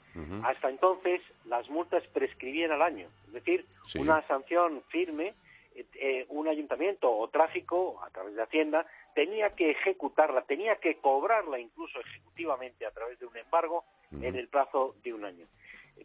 Hasta 0.44 0.68
entonces, 0.68 1.20
las 1.46 1.68
multas 1.70 2.02
prescribían 2.08 2.72
al 2.72 2.82
año. 2.82 3.08
Es 3.26 3.32
decir, 3.32 3.66
una 3.98 4.26
sanción 4.26 4.82
firme 4.88 5.34
eh, 5.74 5.86
eh, 5.94 6.26
un 6.28 6.48
ayuntamiento 6.48 7.10
o 7.10 7.28
tráfico, 7.28 8.02
a 8.04 8.10
través 8.10 8.34
de 8.34 8.42
Hacienda, 8.42 8.86
tenía 9.14 9.50
que 9.50 9.70
ejecutarla, 9.70 10.42
tenía 10.42 10.76
que 10.76 10.96
cobrarla 10.96 11.58
incluso 11.58 11.98
ejecutivamente 12.00 12.84
a 12.84 12.90
través 12.90 13.18
de 13.18 13.26
un 13.26 13.36
embargo 13.36 13.84
en 14.20 14.36
el 14.36 14.48
plazo 14.48 14.94
de 15.02 15.14
un 15.14 15.24
año. 15.24 15.46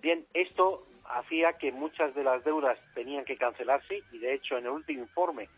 Bien, 0.01 0.25
esto 0.34 0.88
hacía 1.06 1.54
que 1.54 1.72
muchas 1.72 2.16
de 2.16 2.24
las 2.24 2.44
deudas 2.46 2.77
tenían 2.94 3.25
que 3.25 3.38
cancelarse 3.38 4.04
y 4.12 4.20
de 4.20 4.34
hecho 4.34 4.58
en 4.58 4.66
el 4.66 4.72
último 4.72 5.01
informe 5.01 5.50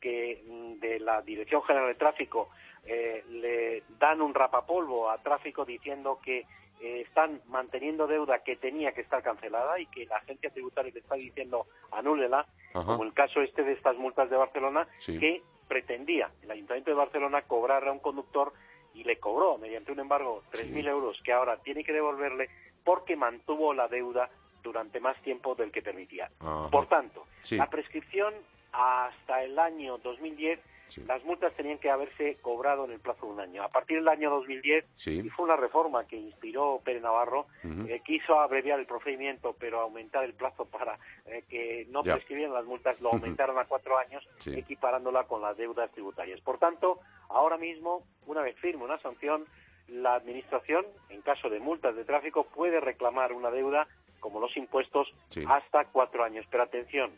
que 0.00 0.42
mm, 0.46 0.80
de 0.80 1.00
la 1.00 1.22
Dirección 1.22 1.62
General 1.62 1.88
de 1.88 1.94
Tráfico 1.94 2.50
eh, 2.84 3.24
le 3.28 3.82
dan 3.98 4.20
un 4.20 4.34
rapapolvo 4.34 5.10
a 5.10 5.18
tráfico 5.18 5.64
diciendo 5.64 6.20
que 6.22 6.46
eh, 6.80 7.00
están 7.00 7.40
manteniendo 7.46 8.06
deuda 8.06 8.40
que 8.40 8.56
tenía 8.56 8.92
que 8.92 9.00
estar 9.00 9.22
cancelada 9.22 9.80
y 9.80 9.86
que 9.86 10.06
la 10.06 10.16
agencia 10.16 10.50
tributaria 10.50 10.92
le 10.92 11.00
está 11.00 11.14
diciendo 11.14 11.66
anúlela, 11.90 12.46
como 12.72 13.04
el 13.04 13.14
caso 13.14 13.40
este 13.40 13.62
de 13.64 13.72
estas 13.72 13.96
multas 13.96 14.28
de 14.28 14.36
Barcelona, 14.36 14.86
que 15.04 15.42
pretendía 15.66 16.30
el 16.42 16.50
Ayuntamiento 16.50 16.90
de 16.90 16.96
Barcelona 16.96 17.42
cobrar 17.42 17.88
a 17.88 17.92
un 17.92 17.98
conductor 17.98 18.52
y 18.94 19.04
le 19.04 19.18
cobró 19.18 19.58
mediante 19.58 19.92
un 19.92 20.00
embargo 20.00 20.42
3.000 20.52 20.88
euros 20.88 21.20
que 21.24 21.32
ahora 21.32 21.56
tiene 21.58 21.82
que 21.82 21.92
devolverle 21.92 22.50
porque 22.84 23.16
mantuvo 23.16 23.74
la 23.74 23.88
deuda 23.88 24.30
durante 24.62 25.00
más 25.00 25.20
tiempo 25.22 25.54
del 25.54 25.70
que 25.70 25.82
permitía. 25.82 26.30
Por 26.70 26.86
tanto, 26.88 27.26
la 27.50 27.68
prescripción 27.68 28.34
hasta 28.76 29.42
el 29.42 29.58
año 29.58 29.98
2010 29.98 30.60
las 31.06 31.24
multas 31.24 31.52
tenían 31.54 31.78
que 31.78 31.90
haberse 31.90 32.36
cobrado 32.40 32.84
en 32.84 32.92
el 32.92 33.00
plazo 33.00 33.26
de 33.26 33.32
un 33.32 33.40
año. 33.40 33.62
A 33.64 33.68
partir 33.68 33.98
del 33.98 34.08
año 34.08 34.30
2010, 34.30 34.84
y 35.06 35.28
fue 35.30 35.44
una 35.44 35.56
reforma 35.56 36.06
que 36.06 36.16
inspiró 36.16 36.80
Pérez 36.84 37.02
Navarro, 37.02 37.46
eh, 37.88 38.00
quiso 38.04 38.38
abreviar 38.38 38.78
el 38.78 38.86
procedimiento, 38.86 39.56
pero 39.58 39.80
aumentar 39.80 40.22
el 40.22 40.34
plazo 40.34 40.64
para 40.64 40.96
eh, 41.26 41.42
que 41.48 41.86
no 41.90 42.04
prescribieran 42.04 42.54
las 42.54 42.64
multas, 42.64 43.00
lo 43.00 43.10
aumentaron 43.12 43.58
a 43.58 43.64
cuatro 43.64 43.98
años, 43.98 44.26
equiparándola 44.46 45.24
con 45.24 45.42
las 45.42 45.56
deudas 45.56 45.90
tributarias. 45.90 46.40
Por 46.40 46.58
tanto, 46.58 47.00
ahora 47.28 47.58
mismo, 47.58 48.04
una 48.26 48.42
vez 48.42 48.56
firme 48.60 48.84
una 48.84 48.98
sanción, 48.98 49.44
la 49.88 50.14
Administración, 50.14 50.84
en 51.10 51.20
caso 51.22 51.48
de 51.50 51.58
multas 51.60 51.96
de 51.96 52.04
tráfico, 52.04 52.44
puede 52.44 52.80
reclamar 52.80 53.32
una 53.32 53.50
deuda 53.50 53.88
como 54.20 54.40
los 54.40 54.56
impuestos, 54.56 55.08
hasta 55.46 55.86
cuatro 55.86 56.24
años. 56.24 56.46
Pero 56.50 56.62
atención, 56.62 57.12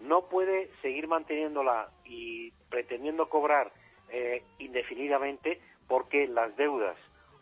no 0.00 0.22
puede 0.22 0.70
seguir 0.80 1.08
manteniéndola 1.08 1.88
y 2.04 2.50
pretendiendo 2.68 3.28
cobrar 3.28 3.72
eh, 4.10 4.42
indefinidamente 4.58 5.60
porque 5.88 6.26
las 6.28 6.56
deudas 6.56 6.96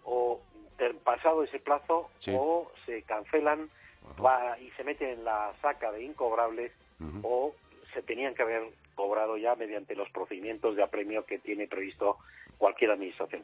o 0.04 0.40
pasado 1.04 1.42
ese 1.42 1.58
plazo 1.58 2.08
o 2.32 2.70
se 2.86 3.02
cancelan 3.02 3.68
y 4.60 4.70
se 4.70 4.84
meten 4.84 5.10
en 5.10 5.24
la 5.24 5.52
saca 5.60 5.92
de 5.92 6.04
incobrables 6.04 6.72
o 7.22 7.54
se 7.92 8.02
tenían 8.02 8.34
que 8.34 8.42
haber 8.42 8.62
cobrado 8.94 9.36
ya 9.36 9.54
mediante 9.54 9.94
los 9.94 10.10
procedimientos 10.10 10.76
de 10.76 10.82
apremio 10.82 11.24
que 11.24 11.38
tiene 11.38 11.66
previsto 11.66 12.18
cualquier 12.58 12.90
administración. 12.92 13.42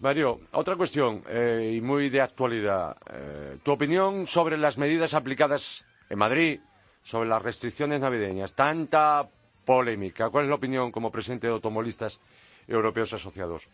Mario, 0.00 0.40
otra 0.52 0.76
cuestión 0.76 1.22
eh, 1.28 1.72
y 1.76 1.80
muy 1.80 2.08
de 2.10 2.20
actualidad. 2.20 2.96
Eh, 3.12 3.58
tu 3.62 3.72
opinión 3.72 4.26
sobre 4.26 4.56
las 4.58 4.76
medidas 4.76 5.14
aplicadas 5.14 5.86
en 6.10 6.18
Madrid 6.18 6.60
sobre 7.04 7.28
las 7.28 7.42
restricciones 7.42 8.00
navideñas. 8.00 8.54
Tanta 8.54 9.28
polémica. 9.64 10.30
¿Cuál 10.30 10.44
es 10.44 10.50
la 10.50 10.56
opinión 10.56 10.90
como 10.90 11.12
presidente 11.12 11.46
de 11.46 11.52
automovilistas 11.52 12.20
europeos 12.66 13.12
asociados? 13.12 13.68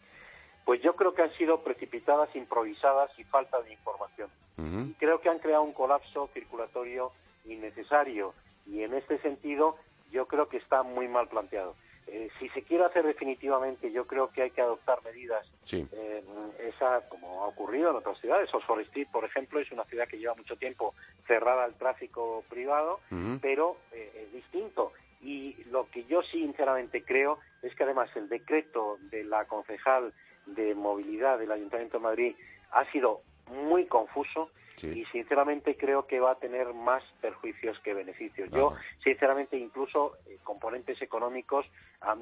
Pues 0.64 0.82
yo 0.82 0.94
creo 0.94 1.14
que 1.14 1.22
han 1.22 1.32
sido 1.36 1.62
precipitadas, 1.62 2.34
improvisadas 2.36 3.10
y 3.18 3.24
falta 3.24 3.60
de 3.62 3.72
información. 3.72 4.28
Creo 4.98 5.22
que 5.22 5.30
han 5.30 5.38
creado 5.38 5.62
un 5.62 5.72
colapso 5.72 6.28
circulatorio 6.34 7.12
innecesario 7.46 8.34
y 8.66 8.82
en 8.82 8.92
este 8.92 9.18
sentido 9.22 9.76
yo 10.12 10.26
creo 10.26 10.50
que 10.50 10.58
está 10.58 10.82
muy 10.82 11.08
mal 11.08 11.28
planteado. 11.28 11.74
Eh, 12.12 12.28
si 12.40 12.48
se 12.48 12.62
quiere 12.62 12.84
hacer 12.84 13.06
definitivamente, 13.06 13.92
yo 13.92 14.04
creo 14.04 14.30
que 14.32 14.42
hay 14.42 14.50
que 14.50 14.60
adoptar 14.60 14.98
medidas. 15.04 15.46
Eh, 15.72 16.24
esa, 16.58 17.08
como 17.08 17.44
ha 17.44 17.46
ocurrido 17.46 17.90
en 17.90 17.96
otras 17.96 18.18
ciudades, 18.18 18.52
Oxford 18.52 18.80
Street, 18.80 19.06
por 19.12 19.24
ejemplo, 19.24 19.60
es 19.60 19.70
una 19.70 19.84
ciudad 19.84 20.08
que 20.08 20.18
lleva 20.18 20.34
mucho 20.34 20.56
tiempo 20.56 20.94
cerrada 21.28 21.62
al 21.64 21.74
tráfico 21.74 22.42
privado, 22.48 22.98
pero 23.40 23.76
eh, 23.92 24.24
es 24.26 24.32
distinto. 24.32 24.92
Y 25.22 25.54
lo 25.70 25.88
que 25.88 26.04
yo 26.06 26.22
sinceramente 26.22 27.04
creo 27.04 27.38
es 27.62 27.72
que 27.76 27.84
además 27.84 28.10
el 28.16 28.28
decreto 28.28 28.98
de 29.10 29.22
la 29.22 29.44
concejal 29.44 30.12
de 30.46 30.74
movilidad 30.74 31.38
del 31.38 31.52
Ayuntamiento 31.52 31.98
de 31.98 32.02
Madrid 32.02 32.36
ha 32.72 32.90
sido 32.90 33.22
muy 33.50 33.86
confuso 33.86 34.50
y 34.82 35.04
sinceramente 35.06 35.76
creo 35.76 36.06
que 36.06 36.20
va 36.20 36.32
a 36.32 36.38
tener 36.38 36.72
más 36.72 37.02
perjuicios 37.20 37.78
que 37.80 37.94
beneficios. 37.94 38.50
Yo, 38.50 38.74
sinceramente, 39.02 39.58
incluso 39.58 40.16
eh, 40.26 40.38
componentes 40.42 41.00
económicos 41.02 41.66
a, 42.00 42.16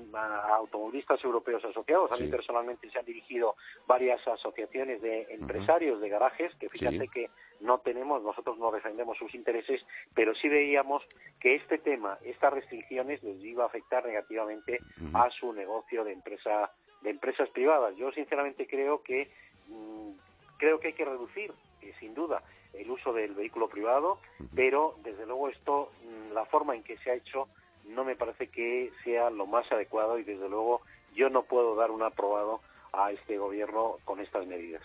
automovilistas 0.56 1.22
europeos 1.22 1.64
asociados. 1.64 2.10
A 2.12 2.16
mí 2.16 2.28
personalmente 2.28 2.90
se 2.90 2.98
han 2.98 3.04
dirigido 3.04 3.54
varias 3.86 4.26
asociaciones 4.26 5.00
de 5.02 5.26
empresarios 5.30 6.00
de 6.00 6.08
garajes 6.08 6.52
que 6.56 6.68
fíjate 6.68 7.08
que 7.08 7.30
no 7.60 7.78
tenemos, 7.78 8.22
nosotros 8.22 8.58
no 8.58 8.70
defendemos 8.70 9.16
sus 9.18 9.34
intereses, 9.34 9.80
pero 10.14 10.34
sí 10.34 10.48
veíamos 10.48 11.02
que 11.40 11.56
este 11.56 11.78
tema, 11.78 12.18
estas 12.24 12.52
restricciones 12.52 13.22
les 13.22 13.42
iba 13.44 13.64
a 13.64 13.66
afectar 13.66 14.04
negativamente 14.04 14.80
a 15.12 15.28
su 15.30 15.52
negocio 15.52 16.04
de 16.04 16.12
empresa 16.12 16.72
de 17.02 17.10
empresas 17.10 17.48
privadas. 17.50 17.94
Yo 17.96 18.10
sinceramente 18.10 18.66
creo 18.66 19.02
que 19.04 19.30
mm, 19.68 20.10
creo 20.58 20.78
que 20.80 20.88
hay 20.88 20.94
que 20.94 21.04
reducir, 21.04 21.52
eh, 21.82 21.94
sin 21.98 22.14
duda, 22.14 22.42
el 22.74 22.90
uso 22.90 23.12
del 23.12 23.34
vehículo 23.34 23.68
privado, 23.68 24.18
pero 24.54 24.96
desde 25.02 25.26
luego 25.26 25.48
esto, 25.48 25.90
mm, 26.04 26.32
la 26.34 26.44
forma 26.46 26.76
en 26.76 26.82
que 26.82 26.98
se 26.98 27.10
ha 27.10 27.14
hecho, 27.14 27.48
no 27.86 28.04
me 28.04 28.16
parece 28.16 28.48
que 28.48 28.92
sea 29.02 29.30
lo 29.30 29.46
más 29.46 29.70
adecuado 29.72 30.18
y 30.18 30.24
desde 30.24 30.48
luego 30.48 30.82
yo 31.14 31.30
no 31.30 31.42
puedo 31.42 31.74
dar 31.74 31.90
un 31.90 32.02
aprobado 32.02 32.60
a 32.92 33.10
este 33.12 33.38
gobierno 33.38 33.96
con 34.04 34.20
estas 34.20 34.46
medidas. 34.46 34.82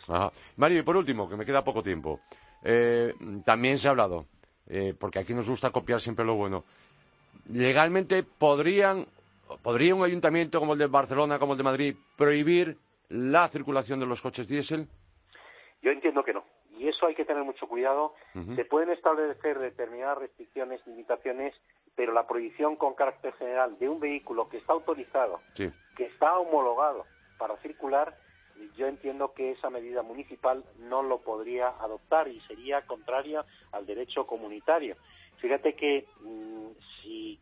Mario, 0.57 0.79
y 0.79 0.83
por 0.83 0.97
último, 0.97 1.29
que 1.29 1.35
me 1.35 1.45
queda 1.45 1.63
poco 1.63 1.83
tiempo, 1.83 2.21
eh, 2.63 3.13
también 3.45 3.77
se 3.77 3.87
ha 3.87 3.91
hablado, 3.91 4.25
eh, 4.67 4.93
porque 4.97 5.19
aquí 5.19 5.33
nos 5.33 5.49
gusta 5.49 5.71
copiar 5.71 5.99
siempre 5.99 6.25
lo 6.25 6.35
bueno, 6.35 6.63
legalmente 7.49 8.23
podrían, 8.23 9.05
podría 9.61 9.95
un 9.95 10.03
ayuntamiento 10.03 10.59
como 10.59 10.73
el 10.73 10.79
de 10.79 10.87
Barcelona, 10.87 11.39
como 11.39 11.53
el 11.53 11.57
de 11.57 11.63
Madrid, 11.63 11.95
prohibir 12.15 12.77
la 13.09 13.47
circulación 13.49 13.99
de 13.99 14.05
los 14.05 14.21
coches 14.21 14.47
diésel? 14.47 14.87
Yo 15.83 15.91
entiendo 15.91 16.23
que 16.23 16.33
no. 16.33 16.43
Y 16.77 16.87
eso 16.87 17.05
hay 17.05 17.13
que 17.13 17.25
tener 17.25 17.43
mucho 17.43 17.67
cuidado. 17.67 18.13
Se 18.55 18.65
pueden 18.65 18.89
establecer 18.89 19.59
determinadas 19.59 20.17
restricciones, 20.17 20.85
limitaciones, 20.87 21.53
pero 21.95 22.13
la 22.13 22.25
prohibición 22.25 22.77
con 22.77 22.95
carácter 22.95 23.33
general 23.33 23.77
de 23.77 23.89
un 23.89 23.99
vehículo 23.99 24.49
que 24.49 24.57
está 24.57 24.73
autorizado, 24.73 25.41
que 25.55 26.05
está 26.05 26.39
homologado 26.39 27.05
para 27.37 27.57
circular, 27.57 28.17
yo 28.75 28.87
entiendo 28.87 29.33
que 29.33 29.51
esa 29.51 29.69
medida 29.69 30.01
municipal 30.01 30.63
no 30.79 31.03
lo 31.03 31.19
podría 31.19 31.67
adoptar 31.67 32.27
y 32.27 32.39
sería 32.41 32.81
contraria 32.83 33.45
al 33.71 33.85
derecho 33.85 34.25
comunitario. 34.25 34.95
Fíjate 35.37 35.75
que 35.75 36.07
mm, 36.21 36.67
si 37.01 37.39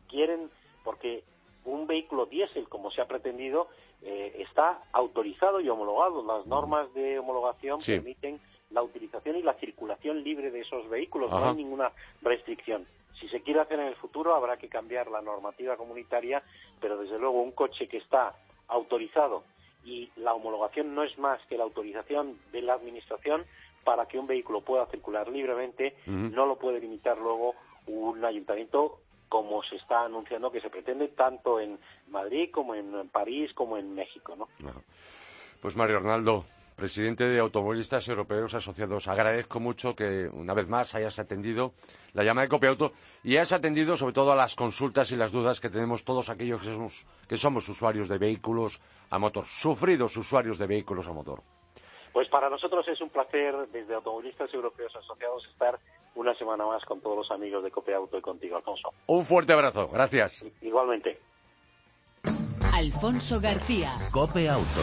vehículo 1.92 2.24
diésel, 2.24 2.68
como 2.68 2.90
se 2.90 3.02
ha 3.02 3.06
pretendido, 3.06 3.68
eh, 4.02 4.36
está 4.38 4.82
autorizado 4.92 5.60
y 5.60 5.68
homologado. 5.68 6.24
Las 6.24 6.46
normas 6.46 6.92
de 6.94 7.18
homologación 7.18 7.80
permiten 7.84 8.40
la 8.70 8.82
utilización 8.82 9.36
y 9.36 9.42
la 9.42 9.52
circulación 9.54 10.24
libre 10.24 10.50
de 10.50 10.60
esos 10.60 10.88
vehículos. 10.88 11.30
No 11.30 11.50
hay 11.50 11.56
ninguna 11.56 11.92
restricción. 12.22 12.86
Si 13.20 13.28
se 13.28 13.42
quiere 13.42 13.60
hacer 13.60 13.78
en 13.78 13.88
el 13.88 13.96
futuro 13.96 14.34
habrá 14.34 14.56
que 14.56 14.68
cambiar 14.68 15.10
la 15.10 15.20
normativa 15.20 15.76
comunitaria, 15.76 16.42
pero 16.80 16.96
desde 16.96 17.18
luego 17.18 17.42
un 17.42 17.52
coche 17.52 17.86
que 17.86 17.98
está 17.98 18.34
autorizado 18.68 19.44
y 19.84 20.10
la 20.16 20.32
homologación 20.32 20.94
no 20.94 21.02
es 21.04 21.18
más 21.18 21.44
que 21.46 21.58
la 21.58 21.64
autorización 21.64 22.38
de 22.52 22.62
la 22.62 22.72
Administración 22.72 23.44
para 23.84 24.06
que 24.06 24.18
un 24.18 24.26
vehículo 24.26 24.62
pueda 24.62 24.86
circular 24.86 25.28
libremente, 25.28 25.94
no 26.06 26.46
lo 26.46 26.56
puede 26.56 26.80
limitar 26.80 27.18
luego 27.18 27.54
un 27.86 28.24
ayuntamiento 28.24 29.00
como 29.32 29.62
se 29.62 29.76
está 29.76 30.04
anunciando 30.04 30.52
que 30.52 30.60
se 30.60 30.68
pretende 30.68 31.08
tanto 31.08 31.58
en 31.58 31.78
Madrid 32.08 32.50
como 32.52 32.74
en 32.74 33.08
París 33.08 33.50
como 33.54 33.78
en 33.78 33.94
México, 33.94 34.36
¿no? 34.36 34.46
Pues 35.58 35.74
Mario 35.74 35.96
Arnaldo, 35.96 36.44
presidente 36.76 37.26
de 37.26 37.38
Automovilistas 37.38 38.06
Europeos 38.08 38.52
Asociados, 38.52 39.08
agradezco 39.08 39.58
mucho 39.58 39.96
que 39.96 40.28
una 40.30 40.52
vez 40.52 40.68
más 40.68 40.94
hayas 40.94 41.18
atendido 41.18 41.72
la 42.12 42.24
llamada 42.24 42.44
de 42.44 42.50
Copiauto 42.50 42.92
y 43.24 43.38
hayas 43.38 43.54
atendido 43.54 43.96
sobre 43.96 44.12
todo 44.12 44.32
a 44.32 44.36
las 44.36 44.54
consultas 44.54 45.10
y 45.12 45.16
las 45.16 45.32
dudas 45.32 45.62
que 45.62 45.70
tenemos 45.70 46.04
todos 46.04 46.28
aquellos 46.28 46.60
que 46.60 46.66
somos, 46.66 47.06
que 47.26 47.38
somos 47.38 47.66
usuarios 47.70 48.10
de 48.10 48.18
vehículos 48.18 48.82
a 49.08 49.18
motor, 49.18 49.46
sufridos 49.46 50.14
usuarios 50.18 50.58
de 50.58 50.66
vehículos 50.66 51.08
a 51.08 51.12
motor. 51.14 51.40
Pues 52.12 52.28
para 52.28 52.50
nosotros 52.50 52.86
es 52.86 53.00
un 53.00 53.08
placer 53.08 53.54
desde 53.72 53.94
Automovilistas 53.94 54.52
Europeos 54.52 54.94
Asociados 54.94 55.48
estar 55.50 55.78
una 56.14 56.34
semana 56.34 56.66
más 56.66 56.84
con 56.84 57.00
todos 57.00 57.16
los 57.16 57.30
amigos 57.30 57.62
de 57.64 57.70
Cope 57.70 57.94
Auto 57.94 58.18
y 58.18 58.20
contigo, 58.20 58.56
Alfonso. 58.56 58.92
Un 59.06 59.24
fuerte 59.24 59.52
abrazo, 59.52 59.88
gracias. 59.88 60.44
Igualmente. 60.60 61.18
Alfonso 62.74 63.40
García. 63.40 63.94
Cope 64.10 64.48
Auto. 64.48 64.82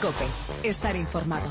Cope, 0.00 0.26
estar 0.68 0.94
informado. 0.94 1.48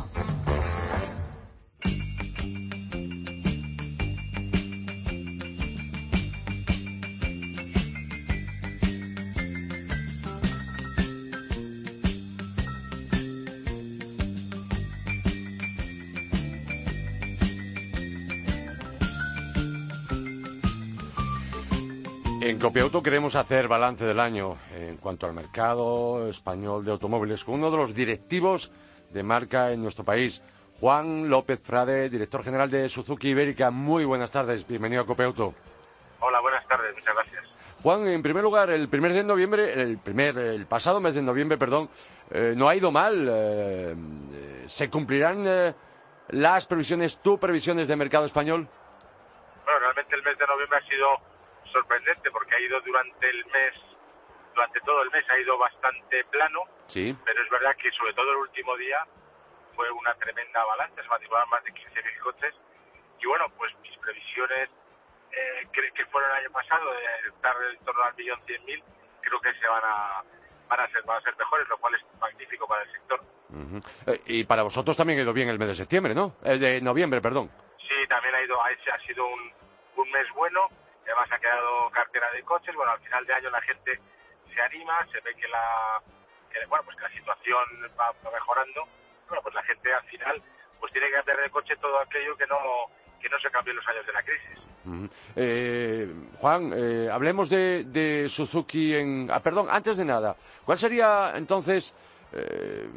En 22.77 22.83
Copiauto 22.83 23.01
queremos 23.01 23.35
hacer 23.35 23.67
balance 23.67 24.05
del 24.05 24.19
año 24.19 24.55
en 24.71 24.97
cuanto 24.97 25.25
al 25.25 25.33
mercado 25.33 26.29
español 26.29 26.85
de 26.85 26.91
automóviles 26.91 27.43
con 27.43 27.55
uno 27.55 27.71
de 27.71 27.77
los 27.77 27.95
directivos 27.95 28.71
de 29.09 29.23
marca 29.23 29.71
en 29.71 29.81
nuestro 29.81 30.05
país, 30.05 30.43
Juan 30.79 31.27
López 31.27 31.59
Frade, 31.59 32.07
director 32.07 32.43
general 32.43 32.69
de 32.69 32.87
Suzuki 32.87 33.29
Ibérica. 33.29 33.71
Muy 33.71 34.05
buenas 34.05 34.29
tardes, 34.29 34.67
bienvenido 34.67 35.01
a 35.01 35.07
Copiauto. 35.07 35.55
Hola, 36.19 36.39
buenas 36.39 36.67
tardes, 36.67 36.93
muchas 36.93 37.15
gracias. 37.15 37.45
Juan, 37.81 38.07
en 38.07 38.21
primer 38.21 38.43
lugar, 38.43 38.69
el 38.69 38.87
primer 38.89 39.11
de 39.11 39.23
noviembre, 39.23 39.73
el 39.73 39.97
primer, 39.97 40.37
el 40.37 40.67
pasado 40.67 40.99
mes 40.99 41.15
de 41.15 41.23
noviembre, 41.23 41.57
perdón, 41.57 41.89
eh, 42.29 42.53
no 42.55 42.69
ha 42.69 42.75
ido 42.75 42.91
mal. 42.91 43.27
Eh, 43.27 43.95
¿Se 44.67 44.87
cumplirán 44.91 45.45
eh, 45.47 45.73
las 46.27 46.67
previsiones, 46.67 47.23
tus 47.23 47.39
previsiones 47.39 47.87
de 47.87 47.95
mercado 47.95 48.25
español? 48.27 48.67
Bueno, 49.65 49.79
realmente 49.79 50.15
el 50.15 50.21
mes 50.21 50.37
de 50.37 50.45
noviembre 50.45 50.77
ha 50.77 50.87
sido 50.87 51.36
sorprendente 51.71 52.31
porque 52.31 52.55
ha 52.55 52.59
ido 52.59 52.79
durante 52.81 53.29
el 53.29 53.45
mes, 53.45 53.73
durante 54.53 54.79
todo 54.81 55.01
el 55.03 55.11
mes 55.11 55.25
ha 55.29 55.39
ido 55.39 55.57
bastante 55.57 56.23
plano. 56.25 56.63
Sí. 56.87 57.15
Pero 57.25 57.43
es 57.43 57.49
verdad 57.49 57.75
que 57.75 57.91
sobre 57.91 58.13
todo 58.13 58.31
el 58.31 58.37
último 58.37 58.75
día 58.77 59.05
fue 59.75 59.89
una 59.91 60.13
tremenda 60.15 60.61
avalancha, 60.61 61.01
se 61.01 61.07
matricularon 61.07 61.49
más 61.49 61.63
de 61.63 61.73
15.000 61.73 62.19
coches. 62.19 62.55
Y 63.19 63.25
bueno, 63.27 63.45
pues 63.57 63.73
mis 63.81 63.97
previsiones, 63.97 64.69
eh, 65.31 65.67
que, 65.71 66.05
fueron 66.07 66.31
el 66.31 66.37
año 66.37 66.51
pasado, 66.51 66.91
de 66.93 67.29
estar 67.29 67.55
en 67.71 67.85
torno 67.85 68.03
al 68.03 68.15
millón 68.15 68.39
cien 68.45 68.63
mil, 68.65 68.83
creo 69.21 69.39
que 69.41 69.53
se 69.53 69.67
van 69.67 69.83
a, 69.83 70.23
van 70.67 70.79
a 70.79 70.87
ser, 70.89 71.03
van 71.03 71.17
a 71.17 71.21
ser 71.21 71.35
mejores, 71.37 71.67
lo 71.67 71.77
cual 71.77 71.95
es 71.95 72.01
magnífico 72.19 72.67
para 72.67 72.83
el 72.83 72.91
sector. 72.91 73.21
Eh, 74.07 74.21
y 74.25 74.43
para 74.43 74.63
vosotros 74.63 74.97
también 74.97 75.19
ha 75.19 75.21
ido 75.23 75.33
bien 75.33 75.49
el 75.49 75.59
mes 75.59 75.69
de 75.69 75.75
septiembre, 75.75 76.13
¿no? 76.13 76.35
El 76.43 76.59
de 76.59 76.81
noviembre, 76.81 77.21
perdón. 77.21 77.49
Sí, 77.79 78.07
también 78.07 78.35
ha 78.35 78.41
ido, 78.41 78.61
ha 78.61 78.99
sido 79.05 79.25
un, 79.25 79.51
un 79.95 80.11
mes 80.11 80.27
bueno 80.35 80.69
además 81.07 81.31
ha 81.31 81.39
quedado 81.39 81.89
cartera 81.91 82.31
de 82.31 82.43
coches. 82.43 82.75
Bueno, 82.75 82.91
al 82.91 82.99
final 82.99 83.25
de 83.25 83.33
año 83.33 83.49
la 83.49 83.61
gente 83.61 83.99
se 84.53 84.61
anima, 84.61 85.05
se 85.11 85.19
ve 85.21 85.33
que 85.35 85.47
la, 85.47 86.01
bueno, 86.67 86.83
pues 86.85 86.97
que 86.97 87.03
la 87.03 87.11
situación 87.11 87.63
va, 87.99 88.13
mejorando. 88.31 88.87
Bueno, 89.27 89.43
pues 89.43 89.55
la 89.55 89.63
gente 89.63 89.93
al 89.93 90.03
final 90.05 90.41
pues 90.79 90.91
tiene 90.91 91.07
que 91.07 91.13
cambiar 91.13 91.41
de 91.41 91.49
coche 91.49 91.75
todo 91.81 91.99
aquello 91.99 92.37
que 92.37 92.47
no 92.47 92.57
que 93.19 93.29
no 93.29 93.39
se 93.39 93.49
cambie 93.49 93.71
en 93.71 93.77
los 93.77 93.87
años 93.87 94.05
de 94.05 94.13
la 94.13 94.23
crisis. 94.23 95.09
eh, 95.35 96.07
Juan, 96.39 96.71
eh, 96.75 97.09
hablemos 97.11 97.49
de, 97.49 97.83
de, 97.85 98.29
Suzuki 98.29 98.95
en... 98.95 99.27
Ah, 99.31 99.39
perdón, 99.39 99.67
antes 99.71 99.97
de 99.97 100.05
nada, 100.05 100.35
¿cuál 100.63 100.77
sería 100.77 101.33
entonces 101.33 101.95
eh, 102.31 102.87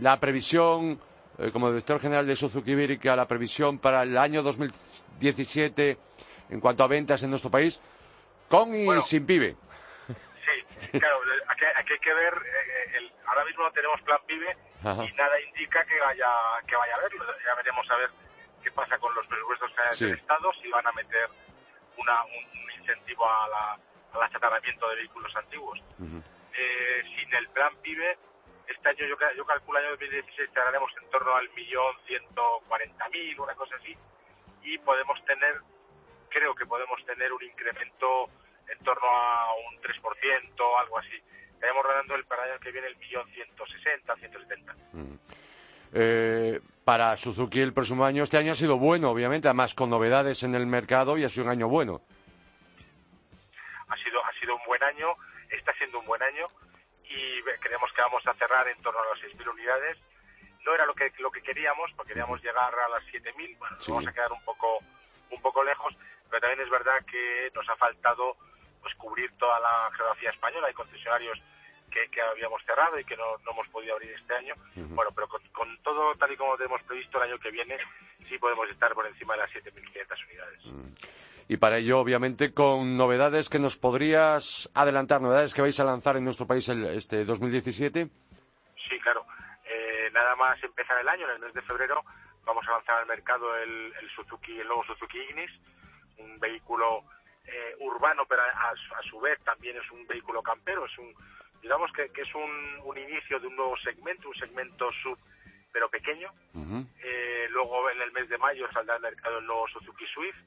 la 0.00 0.18
previsión, 0.18 0.98
eh, 1.38 1.50
como 1.52 1.70
director 1.70 2.00
general 2.00 2.26
de 2.26 2.34
Suzuki 2.34 2.72
Ibérica, 2.72 3.14
la 3.14 3.28
previsión 3.28 3.78
para 3.78 4.02
el 4.02 4.18
año 4.18 4.42
2017 4.42 5.98
en 6.50 6.60
cuanto 6.60 6.84
a 6.84 6.88
ventas 6.88 7.22
en 7.22 7.30
nuestro 7.30 7.50
país, 7.50 7.80
con 8.48 8.74
y 8.74 9.02
sin 9.02 9.26
PIBE. 9.26 9.56
Sí, 10.70 10.90
claro, 10.98 11.20
aquí, 11.48 11.64
hay 11.64 11.98
que 11.98 12.14
ver, 12.14 12.34
eh, 12.34 12.96
el, 12.96 13.12
ahora 13.26 13.44
mismo 13.44 13.64
no 13.64 13.72
tenemos 13.72 14.00
plan 14.02 14.18
PIBE 14.26 14.56
y 14.82 15.12
nada 15.12 15.40
indica 15.40 15.84
que 15.84 16.00
vaya, 16.00 16.30
que 16.66 16.76
vaya 16.76 16.94
a 16.94 17.00
verlo. 17.00 17.24
Ya 17.44 17.54
veremos 17.54 17.90
a 17.90 17.96
ver 17.96 18.10
qué 18.62 18.70
pasa 18.70 18.98
con 18.98 19.14
los 19.14 19.26
presupuestos 19.26 19.70
del 19.98 20.14
Estado, 20.14 20.52
si 20.62 20.68
van 20.68 20.86
a 20.86 20.92
meter 20.92 21.28
una, 21.96 22.24
un, 22.24 22.70
incentivo 22.80 23.28
a 23.28 23.48
la, 23.48 23.78
al 24.14 24.22
achatarramiento 24.22 24.88
de 24.88 24.96
vehículos 24.96 25.34
antiguos. 25.36 25.78
eh, 26.00 27.02
sin 27.16 27.34
el 27.34 27.48
plan 27.50 27.74
PIBE, 27.82 28.16
este 28.66 28.88
año 28.88 29.06
yo, 29.06 29.16
yo 29.36 29.44
calculo 29.46 29.78
el 29.78 29.84
año 29.86 29.92
2016 29.92 30.48
estaremos 30.48 30.90
en 31.02 31.10
torno 31.10 31.34
al 31.34 31.48
millón 31.50 31.96
ciento 32.06 32.62
cuarenta 32.68 33.08
mil, 33.10 33.38
una 33.40 33.54
cosa 33.54 33.76
así, 33.76 33.96
y 34.62 34.78
podemos 34.78 35.22
tener 35.24 35.60
creo 36.28 36.54
que 36.54 36.66
podemos 36.66 37.04
tener 37.04 37.32
un 37.32 37.42
incremento 37.42 38.30
en 38.68 38.78
torno 38.84 39.08
a 39.08 39.54
un 39.68 39.80
3%, 39.80 40.80
algo 40.80 40.98
así. 40.98 41.22
Estaremos 41.54 41.84
rodando 41.84 42.14
el 42.14 42.24
para 42.24 42.44
el 42.44 42.52
año 42.52 42.60
que 42.60 42.70
viene 42.70 42.88
el 42.88 42.96
millón 42.96 43.28
160, 43.30 44.16
170. 44.16 44.74
Mm. 44.92 45.14
Eh, 45.94 46.60
para 46.84 47.16
Suzuki 47.16 47.60
el 47.60 47.72
próximo 47.72 48.04
año, 48.04 48.22
este 48.22 48.38
año 48.38 48.52
ha 48.52 48.54
sido 48.54 48.78
bueno, 48.78 49.10
obviamente, 49.10 49.48
además 49.48 49.74
con 49.74 49.90
novedades 49.90 50.42
en 50.42 50.54
el 50.54 50.66
mercado 50.66 51.18
y 51.18 51.24
ha 51.24 51.28
sido 51.28 51.44
un 51.44 51.50
año 51.50 51.68
bueno. 51.68 52.00
Ha 53.88 53.96
sido, 53.96 54.24
ha 54.24 54.32
sido 54.40 54.56
un 54.56 54.62
buen 54.66 54.82
año, 54.82 55.14
está 55.50 55.72
siendo 55.74 55.98
un 55.98 56.06
buen 56.06 56.22
año 56.22 56.46
y 57.04 57.42
creemos 57.60 57.90
que 57.92 58.02
vamos 58.02 58.26
a 58.26 58.34
cerrar 58.34 58.68
en 58.68 58.80
torno 58.82 59.00
a 59.00 59.06
las 59.14 59.24
6.000 59.24 59.50
unidades. 59.50 59.98
No 60.64 60.74
era 60.74 60.84
lo 60.84 60.94
que, 60.94 61.10
lo 61.18 61.30
que 61.30 61.42
queríamos, 61.42 61.90
porque 61.96 62.12
queríamos 62.12 62.42
llegar 62.42 62.74
a 62.74 62.88
las 62.88 63.02
7.000, 63.04 63.58
bueno, 63.58 63.76
vamos 63.88 64.06
a 64.06 64.12
quedar 64.12 64.32
un 64.32 64.44
poco, 64.44 64.80
un 65.30 65.42
poco 65.42 65.62
lejos, 65.64 65.94
pero 66.28 66.40
también 66.40 66.60
es 66.60 66.70
verdad 66.70 67.04
que 67.10 67.50
nos 67.54 67.68
ha 67.68 67.76
faltado 67.76 68.36
pues 68.80 68.94
cubrir 68.94 69.30
toda 69.38 69.58
la 69.60 69.90
geografía 69.96 70.30
española. 70.30 70.68
Hay 70.68 70.74
concesionarios 70.74 71.40
que, 71.90 72.08
que 72.10 72.20
habíamos 72.20 72.62
cerrado 72.64 72.98
y 72.98 73.04
que 73.04 73.16
no, 73.16 73.24
no, 73.44 73.52
hemos 73.52 73.68
podido 73.68 73.94
abrir 73.94 74.12
este 74.12 74.34
año. 74.34 74.54
Bueno, 74.74 75.10
pero 75.14 75.28
con, 75.28 75.76
todo 75.82 76.14
tal 76.16 76.32
y 76.32 76.36
como 76.36 76.56
tenemos 76.56 76.82
previsto 76.82 77.18
el 77.18 77.30
año 77.30 77.38
que 77.38 77.50
viene, 77.50 77.76
sí 78.28 78.38
podemos 78.38 78.68
estar 78.70 78.94
por 78.94 79.06
encima 79.06 79.34
de 79.34 79.40
las 79.40 79.50
7.500 79.50 80.26
unidades. 80.26 80.60
Y 81.48 81.56
para 81.56 81.78
ello, 81.78 81.98
obviamente, 81.98 82.52
con 82.52 82.96
novedades 82.96 83.48
que 83.48 83.58
nos 83.58 83.76
podrías 83.78 84.70
adelantar, 84.74 85.22
novedades 85.22 85.54
que 85.54 85.62
vais 85.62 85.80
a 85.80 85.84
lanzar 85.84 86.16
en 86.16 86.24
nuestro 86.24 86.46
país 86.46 86.68
el, 86.68 86.84
este 86.84 87.24
2017. 87.24 88.06
Sí, 88.06 89.00
claro. 89.00 89.24
Eh, 89.64 90.10
nada 90.12 90.36
más 90.36 90.62
empezar 90.62 90.98
el 91.00 91.08
año, 91.08 91.26
en 91.26 91.36
el 91.36 91.40
mes 91.40 91.54
de 91.54 91.62
febrero, 91.62 92.04
vamos 92.48 92.66
a 92.66 92.72
lanzar 92.72 92.96
al 93.00 93.06
mercado 93.06 93.54
el, 93.58 93.92
el 94.00 94.10
Suzuki, 94.16 94.58
el 94.58 94.66
nuevo 94.66 94.82
Suzuki 94.84 95.18
Ignis, 95.18 95.50
un 96.16 96.40
vehículo 96.40 97.04
eh, 97.44 97.76
urbano, 97.80 98.24
pero 98.26 98.42
a, 98.42 98.72
su 99.08 99.20
vez 99.20 99.38
también 99.44 99.76
es 99.76 99.90
un 99.90 100.06
vehículo 100.06 100.42
campero, 100.42 100.86
es 100.86 100.98
un, 100.98 101.14
digamos 101.60 101.92
que, 101.92 102.04
es 102.04 102.34
un, 102.34 102.80
un, 102.84 102.96
inicio 102.96 103.38
de 103.38 103.48
un 103.48 103.54
nuevo 103.54 103.76
segmento, 103.76 104.28
un 104.30 104.34
segmento 104.34 104.90
sub, 105.02 105.18
pero 105.70 105.90
pequeño. 105.90 106.32
eh, 107.04 107.48
luego 107.50 107.90
en 107.90 108.00
el 108.00 108.12
mes 108.12 108.30
de 108.30 108.38
mayo 108.38 108.66
saldrá 108.72 108.94
al 108.94 109.02
mercado 109.02 109.38
el 109.38 109.46
nuevo 109.46 109.68
Suzuki 109.68 110.06
Swift 110.06 110.38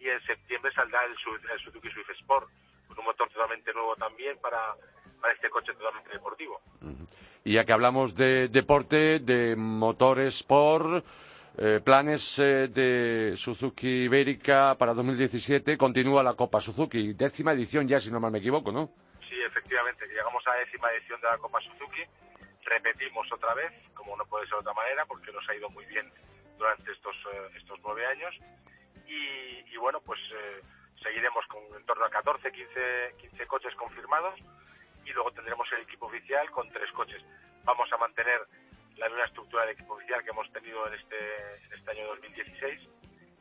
y 0.00 0.10
en 0.10 0.22
septiembre 0.26 0.70
saldrá 0.74 1.02
el, 1.06 1.16
Suzuki 1.60 1.90
Swift 1.90 2.10
Sport, 2.10 2.50
con 2.88 2.98
un 2.98 3.06
motor 3.06 3.30
totalmente 3.30 3.72
nuevo 3.72 3.96
también 3.96 4.38
para, 4.38 4.74
para 5.18 5.32
este 5.32 5.48
coche 5.48 5.72
totalmente 5.72 6.10
deportivo. 6.10 6.60
Y 7.44 7.54
ya 7.54 7.64
que 7.64 7.72
hablamos 7.72 8.14
de 8.14 8.48
deporte, 8.48 9.18
de 9.18 9.56
motor 9.56 10.20
Sport, 10.20 11.04
eh, 11.58 11.80
planes 11.84 12.38
eh, 12.38 12.68
de 12.68 13.36
Suzuki 13.36 14.04
Ibérica 14.04 14.76
para 14.78 14.94
2017. 14.94 15.76
Continúa 15.76 16.22
la 16.22 16.34
Copa 16.34 16.60
Suzuki, 16.60 17.14
décima 17.14 17.52
edición 17.52 17.88
ya, 17.88 17.98
si 17.98 18.12
no 18.12 18.20
mal 18.20 18.30
me 18.30 18.38
equivoco, 18.38 18.70
¿no? 18.70 18.88
Sí, 19.28 19.36
efectivamente, 19.44 20.06
llegamos 20.06 20.46
a 20.46 20.50
la 20.50 20.60
décima 20.60 20.92
edición 20.92 21.20
de 21.20 21.28
la 21.28 21.38
Copa 21.38 21.60
Suzuki. 21.60 22.02
Repetimos 22.64 23.30
otra 23.32 23.54
vez, 23.54 23.72
como 23.92 24.16
no 24.16 24.24
puede 24.26 24.46
ser 24.46 24.54
de 24.54 24.60
otra 24.60 24.74
manera, 24.74 25.04
porque 25.06 25.32
nos 25.32 25.46
ha 25.48 25.54
ido 25.56 25.68
muy 25.70 25.84
bien 25.86 26.08
durante 26.56 26.92
estos, 26.92 27.16
eh, 27.34 27.50
estos 27.56 27.78
nueve 27.82 28.06
años. 28.06 28.34
Y, 29.06 29.76
bueno, 29.76 30.00
pues 30.00 30.20
seguiremos 31.02 31.44
con 31.48 31.60
en 31.76 31.84
torno 31.84 32.04
a 32.04 32.10
14, 32.10 32.52
15, 32.52 33.14
15 33.18 33.46
coches 33.46 33.74
confirmados 33.74 34.38
y 35.04 35.12
luego 35.12 35.32
tendremos 35.32 35.70
el 35.72 35.82
equipo 35.82 36.06
oficial 36.06 36.50
con 36.50 36.68
tres 36.70 36.90
coches. 36.92 37.22
Vamos 37.64 37.92
a 37.92 37.96
mantener 37.96 38.40
la 38.96 39.08
nueva 39.08 39.24
estructura 39.24 39.64
del 39.64 39.74
equipo 39.74 39.94
oficial 39.94 40.22
que 40.22 40.30
hemos 40.30 40.50
tenido 40.52 40.86
en 40.86 40.94
este, 40.94 41.54
en 41.64 41.72
este 41.72 41.90
año 41.90 42.06
2016, 42.08 42.88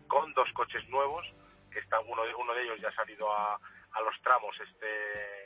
con 0.08 0.34
dos 0.34 0.50
coches 0.54 0.88
nuevos, 0.90 1.26
que 1.72 1.80
está 1.80 2.00
uno 2.00 2.24
de, 2.26 2.36
uno 2.36 2.54
de 2.54 2.64
ellos 2.64 2.82
ya 2.82 2.90
ha 2.90 2.96
salido 2.96 3.32
a, 3.32 3.56
a 3.56 4.02
los 4.02 4.20
tramos 4.22 4.56
este 4.60 5.46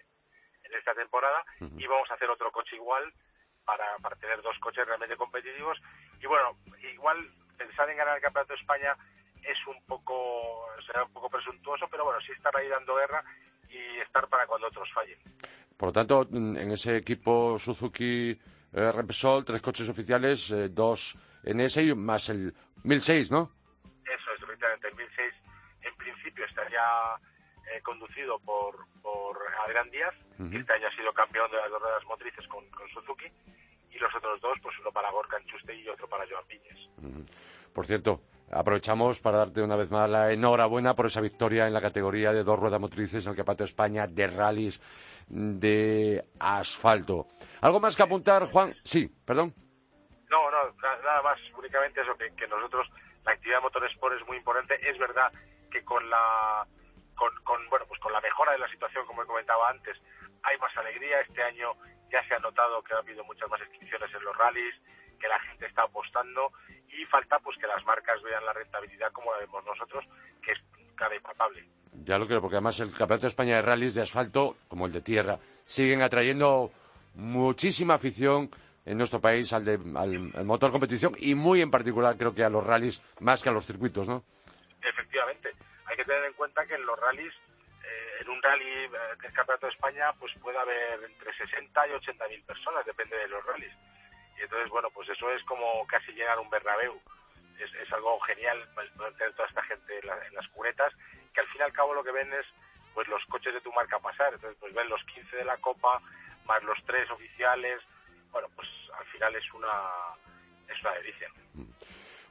en 0.63 0.73
esta 0.73 0.95
temporada, 0.95 1.45
y 1.78 1.86
vamos 1.86 2.10
a 2.10 2.15
hacer 2.15 2.30
otro 2.30 2.51
coche 2.51 2.75
igual 2.75 3.13
para, 3.65 3.97
para 3.99 4.15
tener 4.15 4.41
dos 4.41 4.58
coches 4.60 4.86
realmente 4.86 5.15
competitivos. 5.15 5.78
Y 6.19 6.25
bueno, 6.25 6.58
igual 6.93 7.30
pensar 7.56 7.89
en 7.89 7.97
ganar 7.97 8.15
el 8.15 8.21
Campeonato 8.21 8.54
de 8.54 8.60
España 8.60 8.95
es 9.43 9.58
un 9.67 9.80
poco, 9.86 10.67
será 10.86 11.04
un 11.04 11.13
poco 11.13 11.30
presuntuoso, 11.30 11.88
pero 11.88 12.06
bueno, 12.06 12.19
sí 12.21 12.32
estar 12.32 12.56
ahí 12.56 12.67
dando 12.67 12.95
guerra 12.95 13.23
y 13.69 13.99
estar 13.99 14.28
para 14.28 14.47
cuando 14.47 14.67
otros 14.67 14.91
fallen. 14.93 15.19
Por 15.78 15.90
lo 15.90 15.94
tanto, 15.94 16.28
en 16.32 16.72
ese 16.72 16.98
equipo 16.98 17.60
Suzuki 17.60 18.38
eh, 18.76 18.92
Repsol, 18.92 19.46
tres 19.46 19.62
coches 19.62 19.88
oficiales, 19.88 20.52
eh, 20.52 20.68
dos 20.70 21.18
en 21.44 21.62
ese 21.62 21.96
más 21.96 22.28
el 22.30 22.54
1006, 22.84 23.32
¿no? 23.32 23.52
Eso 24.04 24.32
es, 24.36 24.44
efectivamente. 24.44 24.88
El 24.90 24.96
1006 24.96 25.34
en 25.84 25.96
principio 25.96 26.46
estaría 26.46 26.84
eh, 27.72 27.82
conducido 27.82 28.38
por, 28.40 28.76
por 29.02 29.38
Adrián 29.66 29.90
Díaz, 29.92 30.14
que 30.38 30.58
este 30.58 30.74
año 30.74 30.88
ha 30.88 30.96
sido 30.96 31.14
campeón 31.14 31.50
de 31.52 31.58
las 31.58 31.70
dos 31.70 31.82
ruedas 31.82 32.04
motrices 32.06 32.46
con, 32.48 32.66
Suzuki, 32.94 33.32
y 33.95 33.99
los 33.99 34.13
otros 34.13 34.41
dos, 34.41 34.58
pues 34.62 34.75
uno 34.79 34.91
para 34.91 35.10
Gorka 35.12 35.38
Enchuste 35.38 35.73
y 35.73 35.88
otro 35.88 36.08
para 36.08 36.25
Joan 36.29 36.45
Piñes. 36.45 36.89
Por 37.73 37.86
cierto, 37.86 38.21
aprovechamos 38.51 39.19
para 39.19 39.38
darte 39.38 39.62
una 39.62 39.75
vez 39.75 39.89
más 39.89 40.10
la 40.10 40.31
enhorabuena 40.31 40.93
por 40.95 41.05
esa 41.05 41.21
victoria 41.21 41.67
en 41.67 41.73
la 41.73 41.81
categoría 41.81 42.34
de 42.34 42.43
dos 42.43 42.60
ruedas 42.60 42.79
motrices 42.79 43.25
en 43.25 43.31
el 43.31 43.36
Campeonato 43.38 43.63
de 43.63 43.69
España 43.69 44.08
de 44.08 44.27
rallies 44.27 44.81
de 45.27 46.23
asfalto. 46.39 47.27
¿Algo 47.62 47.79
más 47.79 47.95
que 47.95 48.03
apuntar, 48.03 48.45
Juan? 48.51 48.75
Sí, 48.84 49.08
perdón. 49.25 49.53
No, 50.29 50.51
no, 50.51 50.58
nada 50.81 51.21
más, 51.21 51.39
únicamente 51.58 52.01
eso, 52.01 52.15
que, 52.17 52.34
que 52.36 52.47
nosotros, 52.47 52.88
la 53.23 53.31
actividad 53.31 53.58
de 53.58 53.63
motorsport 53.63 54.15
es 54.19 54.27
muy 54.27 54.38
importante. 54.38 54.77
Es 54.88 54.97
verdad 54.97 55.31
que 55.71 55.84
con 55.84 56.10
la, 56.10 56.67
con, 57.15 57.34
con, 57.43 57.69
bueno, 57.69 57.86
pues 57.88 57.99
con 58.01 58.12
la 58.12 58.21
mejora 58.21 58.51
de 58.51 58.60
la 58.60 58.67
situación 58.69 59.05
comentaba 59.05 59.69
antes, 59.69 59.97
hay 60.43 60.58
más 60.60 60.75
alegría. 60.77 61.21
Este 61.21 61.41
año 61.41 61.73
ya 62.12 62.24
se 62.28 62.36
ha 62.36 62.39
notado 62.39 62.82
que 62.84 62.94
ha 62.94 62.98
habido 62.98 63.24
muchas 63.24 63.50
más 63.50 63.60
inscripciones 63.62 64.13
en 64.13 64.24
los 64.24 64.38
rallies, 64.38 64.76
que 65.20 65.28
la 65.28 65.39
gente 65.39 65.65
está 65.65 65.84
apostando 65.84 66.52
y 66.89 67.06
falta 67.06 67.39
pues 67.39 67.58
que 67.58 67.68
las 67.68 67.84
marcas 67.86 68.22
vean 68.24 68.46
la 68.46 68.54
rentabilidad 68.54 69.12
como 69.12 69.32
la 69.32 69.39
vemos 69.39 69.63
nosotros, 69.65 70.06
que 70.41 70.52
es 70.52 70.60
cada 70.96 71.15
impalpable. 71.15 71.65
Ya 72.04 72.18
lo 72.18 72.28
creo, 72.28 72.41
porque 72.41 72.58
además 72.58 72.80
el 72.80 72.89
Campeonato 72.89 73.22
de 73.24 73.28
España 73.30 73.56
de 73.56 73.62
rallies 73.62 73.96
de 73.96 74.02
asfalto, 74.02 74.58
como 74.68 74.86
el 74.86 74.91
de 74.91 75.02
tierra, 75.02 75.39
siguen 75.65 76.02
atrayendo 76.02 76.72
muchísima 77.15 77.96
afición 77.96 78.50
en 78.86 78.98
nuestro 78.98 79.20
país 79.20 79.52
al, 79.54 79.65
de, 79.65 79.80
al, 79.96 80.46
motor 80.46 80.72
competición 80.72 81.13
y 81.18 81.34
muy 81.34 81.62
en 81.62 81.72
particular 81.72 82.18
creo 82.18 82.36
que 82.36 82.44
a 82.44 82.50
los 82.50 82.63
rallies 82.63 83.02
más 83.20 83.41
que 83.41 83.50
a 83.50 83.52
los 83.52 83.65
circuitos, 83.65 84.08
¿no? 84.08 84.24
Efectivamente. 84.82 85.52
Hay 85.86 85.98
que 85.98 86.04
tener 86.04 86.26
en 86.26 86.34
cuenta 86.34 86.65
que 86.65 86.76
en 86.76 86.86
los 86.86 87.00
rallies, 87.00 87.34
en 88.19 88.30
un 88.30 88.41
rally 88.41 88.86
eh, 88.86 88.89
que 89.19 89.28
es 89.28 89.34
Campeonato 89.34 89.67
de 89.67 89.73
España, 89.73 90.13
pues 90.19 90.34
puede 90.41 90.58
haber 90.58 91.04
entre 91.04 91.34
60 91.36 91.88
y 91.88 91.91
80 91.91 92.28
mil 92.28 92.41
personas, 92.43 92.86
depende 92.86 93.17
de 93.17 93.28
los 93.28 93.45
rallies. 93.45 93.73
Y 94.38 94.41
entonces, 94.41 94.69
bueno, 94.69 94.89
pues 94.91 95.10
eso 95.10 95.32
es 95.32 95.43
como 95.43 95.86
casi 95.88 96.12
llenar 96.12 96.39
un 96.39 96.49
Bernabéu. 96.49 96.99
Es, 97.60 97.73
es 97.75 97.91
algo 97.93 98.19
genial 98.21 98.67
poder 98.97 99.13
tener 99.15 99.34
toda 99.34 99.47
esta 99.47 99.63
gente 99.63 99.99
en, 99.99 100.10
en 100.28 100.34
las 100.34 100.47
cunetas, 100.49 100.93
que 101.34 101.39
al 101.39 101.47
fin 101.47 101.62
y 101.62 101.63
al 101.63 101.73
cabo 101.73 101.93
lo 101.93 102.04
que 102.04 102.12
ven 102.12 102.32
es 102.34 102.45
pues 102.93 103.08
los 103.08 103.23
coches 103.25 103.54
de 103.54 103.62
tu 103.62 103.71
marca 103.73 103.99
pasar. 103.99 104.34
Entonces, 104.34 104.58
pues 104.60 104.73
ven 104.73 104.89
los 104.89 105.04
15 105.04 105.36
de 105.36 105.45
la 105.45 105.58
Copa, 105.58 106.01
más 106.45 106.63
los 106.63 106.78
tres 106.86 107.10
oficiales, 107.12 107.82
bueno, 108.32 108.49
pues 108.56 108.67
al 108.99 109.06
final 109.06 109.36
es 109.36 109.54
una, 109.54 109.71
es 110.67 110.82
una 110.82 110.91
delicia. 110.93 111.30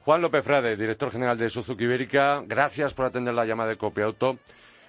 Juan 0.01 0.21
López 0.21 0.45
Frade, 0.45 0.77
director 0.77 1.11
general 1.11 1.37
de 1.37 1.49
Suzuki 1.49 1.85
Ibérica, 1.85 2.43
gracias 2.45 2.93
por 2.93 3.05
atender 3.05 3.33
la 3.33 3.45
llamada 3.45 3.69
de 3.69 3.77
Copia 3.77 4.05
Auto. 4.05 4.37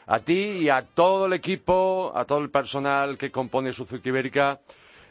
A 0.06 0.20
ti 0.20 0.58
y 0.62 0.68
a 0.68 0.82
todo 0.82 1.26
el 1.26 1.32
equipo, 1.32 2.12
a 2.14 2.24
todo 2.24 2.38
el 2.38 2.50
personal 2.50 3.18
que 3.18 3.32
compone 3.32 3.72
Suzuki 3.72 4.08
Ibérica, 4.08 4.60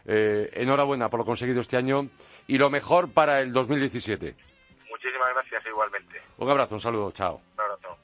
eh, 0.06 0.50
enhorabuena 0.54 1.10
por 1.10 1.20
lo 1.20 1.26
conseguido 1.26 1.62
este 1.62 1.78
año 1.78 2.08
y 2.48 2.58
lo 2.58 2.70
mejor 2.70 3.12
para 3.12 3.42
el 3.42 3.52
2017. 3.52 4.36
Muchísimas 4.90 5.34
gracias 5.34 5.66
igualmente. 5.66 6.22
Un 6.38 6.50
abrazo, 6.50 6.76
un 6.76 6.82
saludo, 6.82 7.12
chao. 7.12 7.42
Un 7.56 7.62
abrazo, 7.62 7.95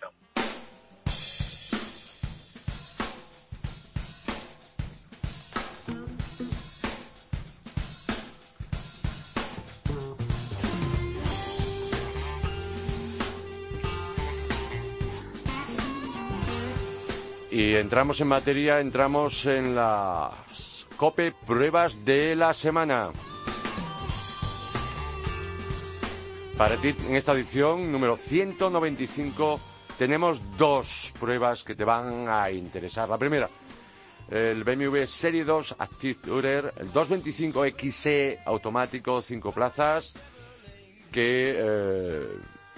Y 17.52 17.76
entramos 17.76 18.22
en 18.22 18.30
materia, 18.30 18.80
entramos 18.80 19.46
en 19.46 19.76
las 19.76 20.86
COPE 20.96 21.34
pruebas 21.46 22.06
de 22.06 22.34
la 22.34 22.54
semana. 22.54 23.10
Para 26.58 26.78
ti, 26.78 26.96
en 27.10 27.16
esta 27.16 27.34
edición 27.34 27.92
número 27.92 28.16
195, 28.16 29.60
tenemos 29.98 30.42
dos 30.58 31.12
pruebas 31.20 31.66
que 31.66 31.76
te 31.76 31.84
van 31.84 32.30
a 32.30 32.50
interesar. 32.52 33.10
La 33.10 33.18
primera, 33.18 33.50
el 34.30 34.64
BMW 34.64 35.06
Serie 35.06 35.44
2 35.44 35.76
Active 35.78 36.20
Tourer, 36.24 36.74
el 36.78 36.94
225 36.94 37.66
XE 37.78 38.40
automático, 38.46 39.22
5 39.22 39.52
plazas, 39.52 40.14
que 41.12 41.56
eh, 41.58 42.28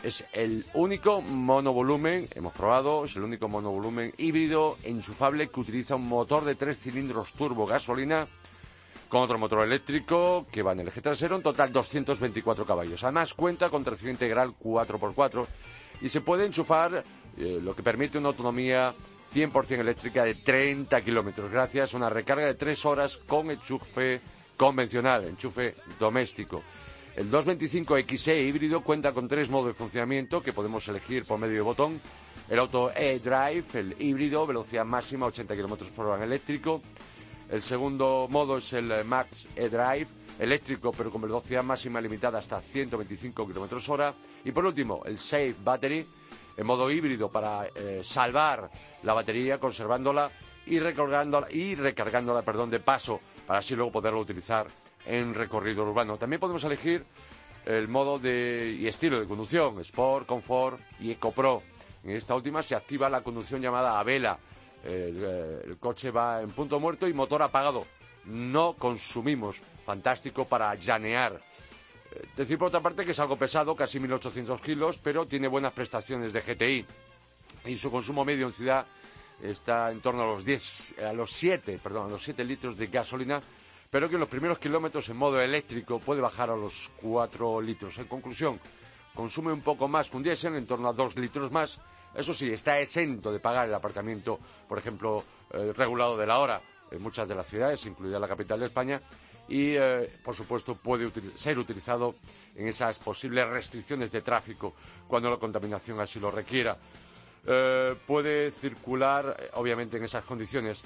es 0.04 0.26
el 0.34 0.66
único 0.74 1.22
monovolumen, 1.22 2.28
hemos 2.36 2.54
probado, 2.54 3.06
es 3.06 3.16
el 3.16 3.24
único 3.24 3.48
monovolumen 3.48 4.14
híbrido 4.18 4.78
enchufable 4.84 5.50
que 5.50 5.60
utiliza 5.60 5.96
un 5.96 6.08
motor 6.08 6.44
de 6.44 6.56
tres 6.56 6.80
cilindros 6.80 7.32
turbo 7.34 7.66
gasolina 7.66 8.28
con 9.08 9.22
otro 9.22 9.38
motor 9.38 9.64
eléctrico 9.64 10.46
que 10.52 10.62
va 10.62 10.74
en 10.74 10.82
el 10.82 10.90
eje 10.90 11.02
trasero, 11.02 11.38
en 11.38 11.44
total 11.44 11.72
224 11.72 12.66
caballos. 12.66 13.04
Además 13.04 13.34
cuenta 13.34 13.70
con 13.70 13.84
tracción 13.84 14.12
integral 14.12 14.54
4x4 14.62 15.46
y 16.02 16.10
se 16.10 16.22
puede 16.22 16.46
enchufar, 16.46 17.04
eh, 17.38 17.60
lo 17.64 17.76
que 17.76 17.84
permite 17.84 18.18
una 18.18 18.30
autonomía 18.30 18.94
100% 19.34 19.80
eléctrica 19.80 20.24
de 20.26 20.36
30 20.36 21.02
kilómetros, 21.02 21.50
gracias 21.50 21.94
a 21.94 21.98
una 21.98 22.10
recarga 22.10 22.46
de 22.46 22.56
3 22.56 22.86
horas 22.86 23.18
con 23.18 23.52
enchufe 23.52 24.20
convencional, 24.58 25.24
enchufe 25.26 25.76
doméstico. 26.00 26.62
El 27.16 27.30
225 27.30 27.96
XE 28.18 28.42
híbrido 28.42 28.82
cuenta 28.82 29.12
con 29.12 29.28
tres 29.28 29.48
modos 29.48 29.68
de 29.68 29.74
funcionamiento 29.74 30.42
que 30.42 30.52
podemos 30.52 30.88
elegir 30.88 31.26
por 31.26 31.38
medio 31.38 31.54
de 31.54 31.62
botón. 31.62 32.02
El 32.50 32.58
Auto 32.58 32.92
E-Drive, 32.92 33.66
el 33.76 33.96
híbrido, 34.00 34.48
velocidad 34.48 34.84
máxima 34.84 35.28
80 35.28 35.56
km 35.56 35.92
por 35.92 36.08
hora 36.08 36.18
en 36.18 36.24
eléctrico. 36.24 36.82
El 37.52 37.62
segundo 37.62 38.28
modo 38.32 38.58
es 38.58 38.74
el 38.74 39.06
Max 39.06 39.48
E-Drive, 39.56 40.08
eléctrico 40.40 40.92
pero 40.92 41.12
con 41.12 41.22
velocidad 41.22 41.64
máxima 41.64 42.02
limitada 42.02 42.40
hasta 42.40 42.60
125 42.60 43.48
km 43.48 43.90
hora. 43.90 44.12
Y 44.44 44.52
por 44.52 44.66
último, 44.66 45.04
el 45.06 45.20
Safe 45.20 45.56
Battery, 45.64 46.08
en 46.58 46.66
modo 46.66 46.90
híbrido 46.90 47.30
para 47.30 47.68
eh, 47.76 48.02
salvar 48.04 48.72
la 49.04 49.14
batería, 49.14 49.60
conservándola 49.60 50.32
y 50.66 50.80
recargándola, 50.80 51.46
y 51.52 51.76
recargándola 51.76 52.42
perdón, 52.42 52.72
de 52.72 52.80
paso 52.80 53.22
para 53.46 53.60
así 53.60 53.76
luego 53.76 53.92
poderlo 53.92 54.20
utilizar 54.20 54.66
en 55.06 55.34
recorrido 55.34 55.84
urbano. 55.84 56.18
También 56.18 56.40
podemos 56.40 56.64
elegir 56.64 57.04
el 57.66 57.88
modo 57.88 58.20
de, 58.20 58.78
y 58.80 58.88
estilo 58.88 59.20
de 59.20 59.26
conducción, 59.26 59.80
Sport, 59.80 60.28
Comfort 60.28 60.80
y 61.00 61.12
EcoPro. 61.12 61.64
En 62.04 62.12
esta 62.12 62.36
última 62.36 62.62
se 62.62 62.76
activa 62.76 63.10
la 63.10 63.22
conducción 63.22 63.62
llamada 63.62 64.00
a 64.00 64.04
vela. 64.04 64.38
El, 64.84 65.24
eh, 65.24 65.62
el, 65.66 65.78
coche 65.78 66.12
va 66.12 66.42
en 66.42 66.52
punto 66.52 66.80
muerto 66.80 67.08
y 67.08 67.14
motor 67.14 67.42
apagado. 67.42 67.86
No 68.26 68.74
consumimos. 68.74 69.62
Fantástico 69.86 70.46
para 70.46 70.76
llanear. 70.76 71.42
Eh, 72.12 72.28
decir 72.36 72.58
por 72.58 72.68
otra 72.68 72.82
parte 72.82 73.06
que 73.06 73.12
es 73.12 73.20
algo 73.20 73.38
pesado, 73.38 73.76
casi 73.76 74.00
1800 74.00 74.60
kilos, 74.62 75.00
pero 75.02 75.26
tiene 75.26 75.48
buenas 75.48 75.72
prestaciones 75.72 76.34
de 76.34 76.42
GTI. 76.42 76.86
Y 77.66 77.78
su 77.78 77.90
consumo 77.90 78.26
medio 78.26 78.48
en 78.48 78.54
ciudad 78.54 78.86
está 79.42 79.90
en 79.92 80.02
torno 80.02 80.24
a 80.24 80.28
los 80.28 80.44
10, 80.44 80.96
a 81.00 81.14
los 81.14 81.32
7, 81.32 81.80
perdón, 81.82 82.08
a 82.08 82.12
los 82.12 82.24
7 82.24 82.44
litros 82.44 82.78
de 82.78 82.88
gasolina 82.88 83.42
pero 83.94 84.10
que 84.10 84.16
en 84.16 84.22
los 84.22 84.30
primeros 84.30 84.58
kilómetros 84.58 85.08
en 85.10 85.18
modo 85.18 85.40
eléctrico 85.40 86.00
puede 86.00 86.20
bajar 86.20 86.50
a 86.50 86.56
los 86.56 86.90
4 87.00 87.62
litros. 87.62 87.96
En 88.00 88.08
conclusión, 88.08 88.60
consume 89.14 89.54
un 89.54 89.62
poco 89.62 89.88
más 89.88 90.10
que 90.10 90.18
un 90.18 90.24
diésel, 90.24 90.56
en 90.56 90.66
torno 90.66 90.90
a 90.90 90.94
2 90.94 91.16
litros 91.18 91.52
más. 91.52 91.80
Eso 92.16 92.34
sí, 92.34 92.52
está 92.52 92.80
exento 92.80 93.32
de 93.32 93.40
pagar 93.40 93.68
el 93.68 93.74
aparcamiento, 93.76 94.40
por 94.68 94.80
ejemplo, 94.80 95.24
eh, 95.52 95.74
regulado 95.78 96.18
de 96.18 96.26
la 96.26 96.40
hora 96.40 96.60
en 96.90 97.04
muchas 97.04 97.30
de 97.30 97.36
las 97.36 97.46
ciudades, 97.46 97.86
incluida 97.86 98.18
la 98.18 98.28
capital 98.28 98.60
de 98.60 98.66
España, 98.66 99.00
y, 99.48 99.76
eh, 99.76 100.12
por 100.24 100.34
supuesto, 100.34 100.74
puede 100.74 101.12
ser 101.36 101.60
utilizado 101.60 102.16
en 102.56 102.68
esas 102.68 102.98
posibles 102.98 103.48
restricciones 103.48 104.12
de 104.12 104.24
tráfico 104.24 104.74
cuando 105.08 105.30
la 105.30 105.38
contaminación 105.38 106.00
así 106.00 106.20
lo 106.20 106.32
requiera. 106.32 106.76
Eh, 107.46 107.96
puede 108.08 108.50
circular, 108.50 109.52
obviamente, 109.54 109.98
en 109.98 110.06
esas 110.06 110.24
condiciones 110.24 110.84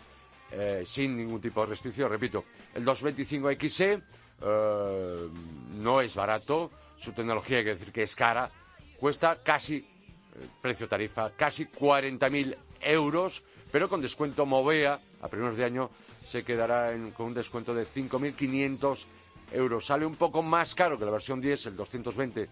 eh, 0.51 0.83
sin 0.86 1.17
ningún 1.17 1.41
tipo 1.41 1.62
de 1.62 1.67
restricción. 1.67 2.10
Repito, 2.10 2.45
el 2.73 2.86
225XE 2.86 4.01
eh, 4.41 5.27
no 5.75 6.01
es 6.01 6.15
barato, 6.15 6.71
su 6.97 7.12
tecnología 7.12 7.57
hay 7.57 7.63
que 7.63 7.75
decir 7.75 7.91
que 7.91 8.03
es 8.03 8.15
cara, 8.15 8.49
cuesta 8.97 9.41
casi, 9.43 9.77
eh, 9.77 9.86
precio 10.62 10.88
tarifa, 10.88 11.31
casi 11.31 11.65
40.000 11.65 12.55
euros, 12.81 13.43
pero 13.71 13.89
con 13.89 14.01
descuento 14.01 14.45
Movea, 14.45 14.99
a 15.21 15.27
primeros 15.27 15.57
de 15.57 15.65
año 15.65 15.89
se 16.23 16.43
quedará 16.43 16.93
con 17.15 17.27
un 17.27 17.33
descuento 17.33 17.73
de 17.73 17.86
5.500 17.86 19.05
euros. 19.51 19.86
Sale 19.86 20.05
un 20.05 20.15
poco 20.15 20.41
más 20.41 20.75
caro 20.75 20.97
que 20.97 21.05
la 21.05 21.12
versión 21.12 21.41
10, 21.41 21.67
el 21.67 21.77
220D 21.77 22.47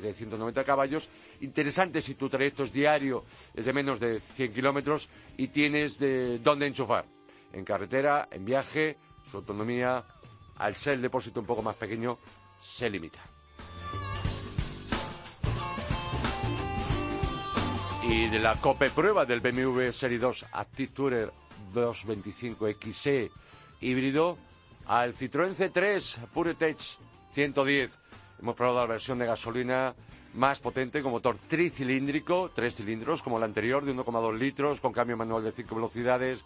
de 0.00 0.14
190 0.14 0.64
caballos. 0.64 1.08
Interesante 1.40 2.00
si 2.00 2.14
tu 2.14 2.28
trayecto 2.28 2.64
es 2.64 2.72
diario, 2.72 3.24
es 3.54 3.64
de 3.64 3.72
menos 3.72 4.00
de 4.00 4.20
100 4.20 4.52
kilómetros 4.52 5.08
y 5.36 5.48
tienes 5.48 5.98
de 5.98 6.38
dónde 6.38 6.66
enchufar 6.66 7.19
en 7.52 7.64
carretera, 7.64 8.28
en 8.30 8.44
viaje, 8.44 8.98
su 9.30 9.38
autonomía, 9.38 10.04
al 10.56 10.76
ser 10.76 10.94
el 10.94 11.02
depósito 11.02 11.40
un 11.40 11.46
poco 11.46 11.62
más 11.62 11.76
pequeño, 11.76 12.18
se 12.58 12.90
limita. 12.90 13.20
Y 18.02 18.28
de 18.28 18.38
la 18.38 18.56
COPE 18.56 18.90
prueba 18.90 19.24
del 19.24 19.40
BMW 19.40 19.90
Serie 19.92 20.18
2 20.18 20.46
Active 20.52 20.92
Tourer 20.92 21.32
225 21.72 22.66
XE 22.80 23.30
híbrido 23.80 24.36
al 24.86 25.14
Citroën 25.14 25.54
C3 25.54 26.26
PureTech 26.32 26.78
110. 27.32 27.98
Hemos 28.40 28.56
probado 28.56 28.80
la 28.80 28.86
versión 28.86 29.18
de 29.18 29.26
gasolina 29.26 29.94
más 30.34 30.60
potente 30.60 31.02
con 31.02 31.12
motor 31.12 31.36
tricilíndrico, 31.48 32.50
tres 32.54 32.76
cilindros 32.76 33.22
como 33.22 33.38
la 33.38 33.46
anterior 33.46 33.84
de 33.84 33.94
1,2 33.94 34.38
litros, 34.38 34.80
con 34.80 34.92
cambio 34.92 35.16
manual 35.16 35.44
de 35.44 35.52
5 35.52 35.74
velocidades, 35.74 36.44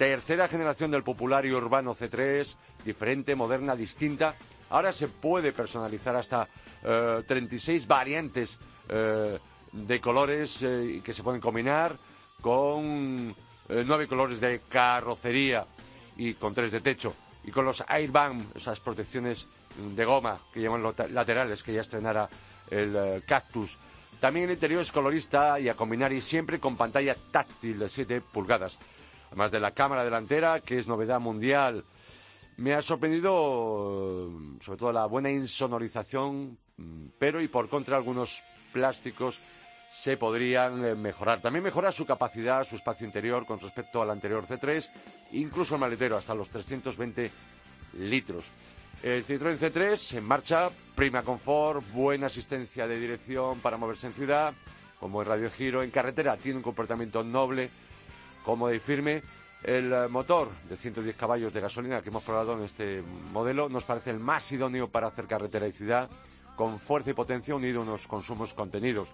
Tercera 0.00 0.48
generación 0.48 0.90
del 0.90 1.02
popular 1.02 1.44
y 1.44 1.52
urbano 1.52 1.94
C3, 1.94 2.56
diferente, 2.86 3.34
moderna, 3.34 3.76
distinta. 3.76 4.34
Ahora 4.70 4.94
se 4.94 5.08
puede 5.08 5.52
personalizar 5.52 6.16
hasta 6.16 6.48
36 7.26 7.82
eh, 7.82 7.86
variantes 7.86 8.58
eh, 8.88 9.38
de 9.72 10.00
colores 10.00 10.62
eh, 10.62 11.02
que 11.04 11.12
se 11.12 11.22
pueden 11.22 11.42
combinar 11.42 11.98
con 12.40 13.36
nueve 13.68 14.08
colores 14.08 14.40
de 14.40 14.62
carrocería 14.70 15.66
y 16.16 16.32
con 16.32 16.54
tres 16.54 16.72
de 16.72 16.80
techo. 16.80 17.14
Y 17.44 17.50
con 17.50 17.66
los 17.66 17.84
airbag, 17.86 18.36
esas 18.54 18.80
protecciones 18.80 19.48
de 19.76 20.04
goma 20.06 20.38
que 20.50 20.62
llaman 20.62 20.94
laterales 21.10 21.62
que 21.62 21.74
ya 21.74 21.82
estrenara 21.82 22.26
el 22.70 23.22
Cactus. 23.26 23.76
También 24.18 24.46
el 24.46 24.52
interior 24.52 24.80
es 24.80 24.92
colorista 24.92 25.60
y 25.60 25.68
a 25.68 25.74
combinar 25.74 26.10
y 26.10 26.22
siempre 26.22 26.58
con 26.58 26.78
pantalla 26.78 27.14
táctil 27.30 27.80
de 27.80 27.88
7 27.90 28.22
pulgadas. 28.22 28.78
Además 29.30 29.50
de 29.50 29.60
la 29.60 29.70
cámara 29.72 30.04
delantera, 30.04 30.60
que 30.60 30.78
es 30.78 30.86
novedad 30.86 31.20
mundial. 31.20 31.84
Me 32.56 32.74
ha 32.74 32.82
sorprendido 32.82 34.30
sobre 34.60 34.78
todo 34.78 34.92
la 34.92 35.06
buena 35.06 35.30
insonorización, 35.30 36.58
mm, 36.76 37.06
pero 37.18 37.40
y 37.40 37.48
por 37.48 37.68
contra 37.68 37.96
algunos 37.96 38.42
plásticos 38.72 39.40
se 39.88 40.16
podrían 40.16 40.84
eh, 40.84 40.94
mejorar. 40.94 41.40
También 41.40 41.64
mejora 41.64 41.90
su 41.90 42.06
capacidad, 42.06 42.64
su 42.64 42.76
espacio 42.76 43.06
interior 43.06 43.44
con 43.44 43.58
respecto 43.58 44.00
al 44.00 44.10
anterior 44.10 44.46
C3, 44.46 44.88
incluso 45.32 45.74
el 45.74 45.80
maletero 45.80 46.16
hasta 46.16 46.34
los 46.34 46.48
320 46.48 47.30
litros. 47.98 48.44
El 49.02 49.24
Citroën 49.24 49.58
C3 49.58 50.18
en 50.18 50.24
marcha, 50.24 50.70
prima 50.94 51.22
confort, 51.22 51.82
buena 51.92 52.26
asistencia 52.26 52.86
de 52.86 53.00
dirección 53.00 53.60
para 53.60 53.78
moverse 53.78 54.06
en 54.06 54.12
ciudad, 54.12 54.52
como 55.00 55.22
el 55.22 55.26
radio 55.26 55.50
giro 55.50 55.82
en 55.82 55.90
carretera, 55.90 56.36
tiene 56.36 56.58
un 56.58 56.62
comportamiento 56.62 57.24
noble, 57.24 57.70
cómodo 58.44 58.72
y 58.74 58.78
firme. 58.78 59.22
El 59.62 59.92
eh, 59.92 60.08
motor 60.08 60.48
de 60.68 60.76
110 60.76 61.16
caballos 61.16 61.52
de 61.52 61.60
gasolina 61.60 62.00
que 62.02 62.08
hemos 62.08 62.22
probado 62.22 62.56
en 62.56 62.64
este 62.64 63.02
modelo 63.32 63.68
nos 63.68 63.84
parece 63.84 64.10
el 64.10 64.18
más 64.18 64.50
idóneo 64.52 64.88
para 64.88 65.08
hacer 65.08 65.26
carretera 65.26 65.66
y 65.66 65.72
ciudad, 65.72 66.08
con 66.56 66.78
fuerza 66.78 67.10
y 67.10 67.14
potencia 67.14 67.54
unido 67.54 67.80
a 67.80 67.82
unos 67.82 68.06
consumos 68.06 68.54
contenidos. 68.54 69.08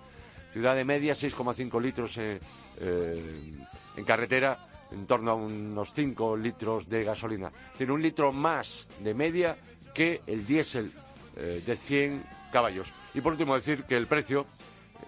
Ciudad 0.53 0.77
de 0.77 0.85
media, 0.85 1.15
6,5 1.15 1.83
litros 1.83 2.17
eh, 2.19 2.41
eh, 2.81 3.55
en 3.97 4.05
carretera, 4.05 4.69
en 4.93 5.07
torno 5.07 5.33
a 5.33 5.35
unos 5.35 5.93
5 5.93 6.37
litros 6.37 6.89
de 6.89 7.05
gasolina. 7.05 7.51
Tiene 7.77 7.93
un 7.93 8.03
litro 8.03 8.33
más 8.33 8.89
de 9.01 9.15
media 9.15 9.57
que 9.93 10.23
el 10.27 10.47
diésel 10.47 10.93
de 11.35 11.77
100 11.77 12.25
caballos. 12.51 12.91
Y 13.12 13.21
por 13.21 13.33
último 13.33 13.55
decir 13.55 13.85
que 13.85 13.97
el 13.97 14.07
precio, 14.07 14.47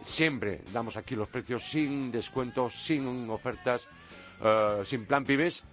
siempre 0.05 0.63
damos 0.73 0.97
aquí 0.97 1.15
los 1.17 1.29
precios 1.29 1.65
sin 1.65 2.11
descuentos, 2.11 2.75
sin 2.75 3.29
ofertas, 3.31 3.89
eh, 4.43 4.83
sin 4.85 5.07
plan 5.07 5.25
pibes, 5.25 5.65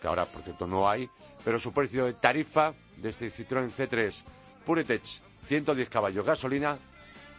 que 0.00 0.08
ahora 0.08 0.26
por 0.26 0.42
cierto 0.42 0.66
no 0.66 0.88
hay, 0.88 1.08
pero 1.44 1.58
su 1.58 1.72
precio 1.72 2.06
de 2.06 2.14
tarifa 2.14 2.74
de 2.96 3.10
este 3.10 3.30
Citroën 3.30 3.70
C3 3.70 4.22
Puretech 4.64 5.20
110 5.48 5.88
caballos 5.88 6.24
gasolina 6.24 6.78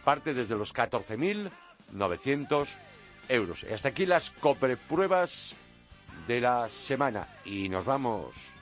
parte 0.04 0.34
desde 0.34 0.56
los 0.56 0.74
14.900 0.74 2.68
euros. 3.28 3.64
Y 3.68 3.72
hasta 3.72 3.88
aquí 3.88 4.06
las 4.06 4.30
copre-pruebas 4.30 5.54
de 6.26 6.40
la 6.40 6.68
semana 6.68 7.26
y 7.44 7.68
nos 7.68 7.84
vamos. 7.84 8.53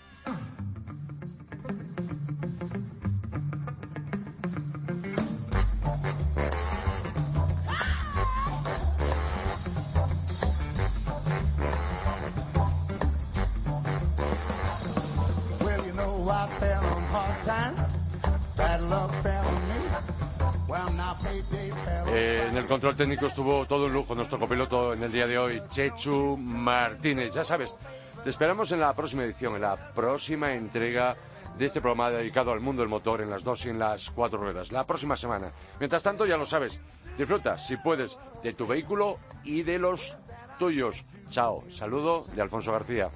Control 22.82 22.96
técnico 22.96 23.26
estuvo 23.28 23.64
todo 23.64 23.86
un 23.86 23.92
lujo 23.92 24.12
nuestro 24.16 24.40
copiloto 24.40 24.92
en 24.92 25.04
el 25.04 25.12
día 25.12 25.28
de 25.28 25.38
hoy, 25.38 25.62
Chechu 25.70 26.36
Martínez. 26.36 27.32
Ya 27.32 27.44
sabes, 27.44 27.76
te 28.24 28.30
esperamos 28.30 28.72
en 28.72 28.80
la 28.80 28.92
próxima 28.92 29.22
edición, 29.22 29.54
en 29.54 29.60
la 29.60 29.76
próxima 29.94 30.52
entrega 30.52 31.14
de 31.56 31.66
este 31.66 31.80
programa 31.80 32.10
dedicado 32.10 32.50
al 32.50 32.58
mundo 32.58 32.82
del 32.82 32.88
motor 32.88 33.20
en 33.20 33.30
las 33.30 33.44
dos 33.44 33.64
y 33.66 33.68
en 33.68 33.78
las 33.78 34.10
cuatro 34.10 34.40
ruedas, 34.40 34.72
la 34.72 34.84
próxima 34.84 35.16
semana. 35.16 35.52
Mientras 35.78 36.02
tanto, 36.02 36.26
ya 36.26 36.36
lo 36.36 36.44
sabes, 36.44 36.80
disfruta, 37.16 37.56
si 37.56 37.76
puedes, 37.76 38.18
de 38.42 38.52
tu 38.52 38.66
vehículo 38.66 39.16
y 39.44 39.62
de 39.62 39.78
los 39.78 40.16
tuyos. 40.58 41.04
Chao, 41.30 41.62
saludo 41.70 42.24
de 42.34 42.42
Alfonso 42.42 42.72
García. 42.72 43.10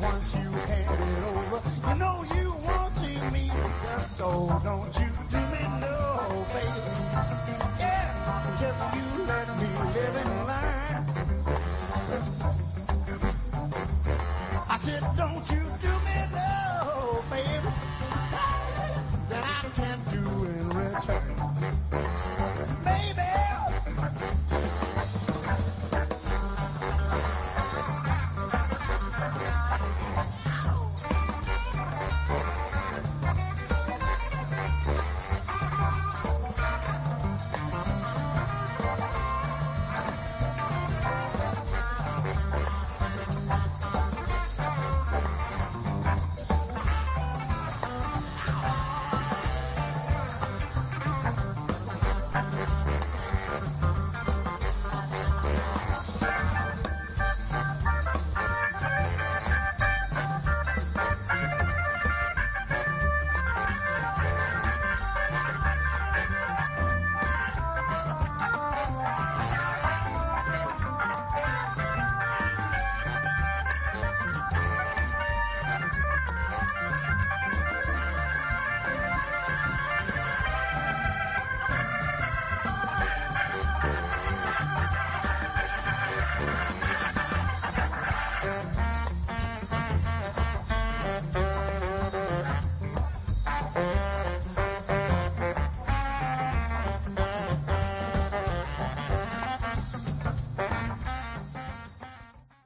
Once 0.00 0.34
you 0.34 0.50
hand 0.50 0.98
it 0.98 1.24
over, 1.36 1.60
you 1.88 1.94
know 1.98 2.24
you 2.34 2.54
won't 2.64 2.94
see 2.94 3.20
me. 3.32 3.50
So 4.08 4.48
don't 4.64 4.98
you 4.98 4.99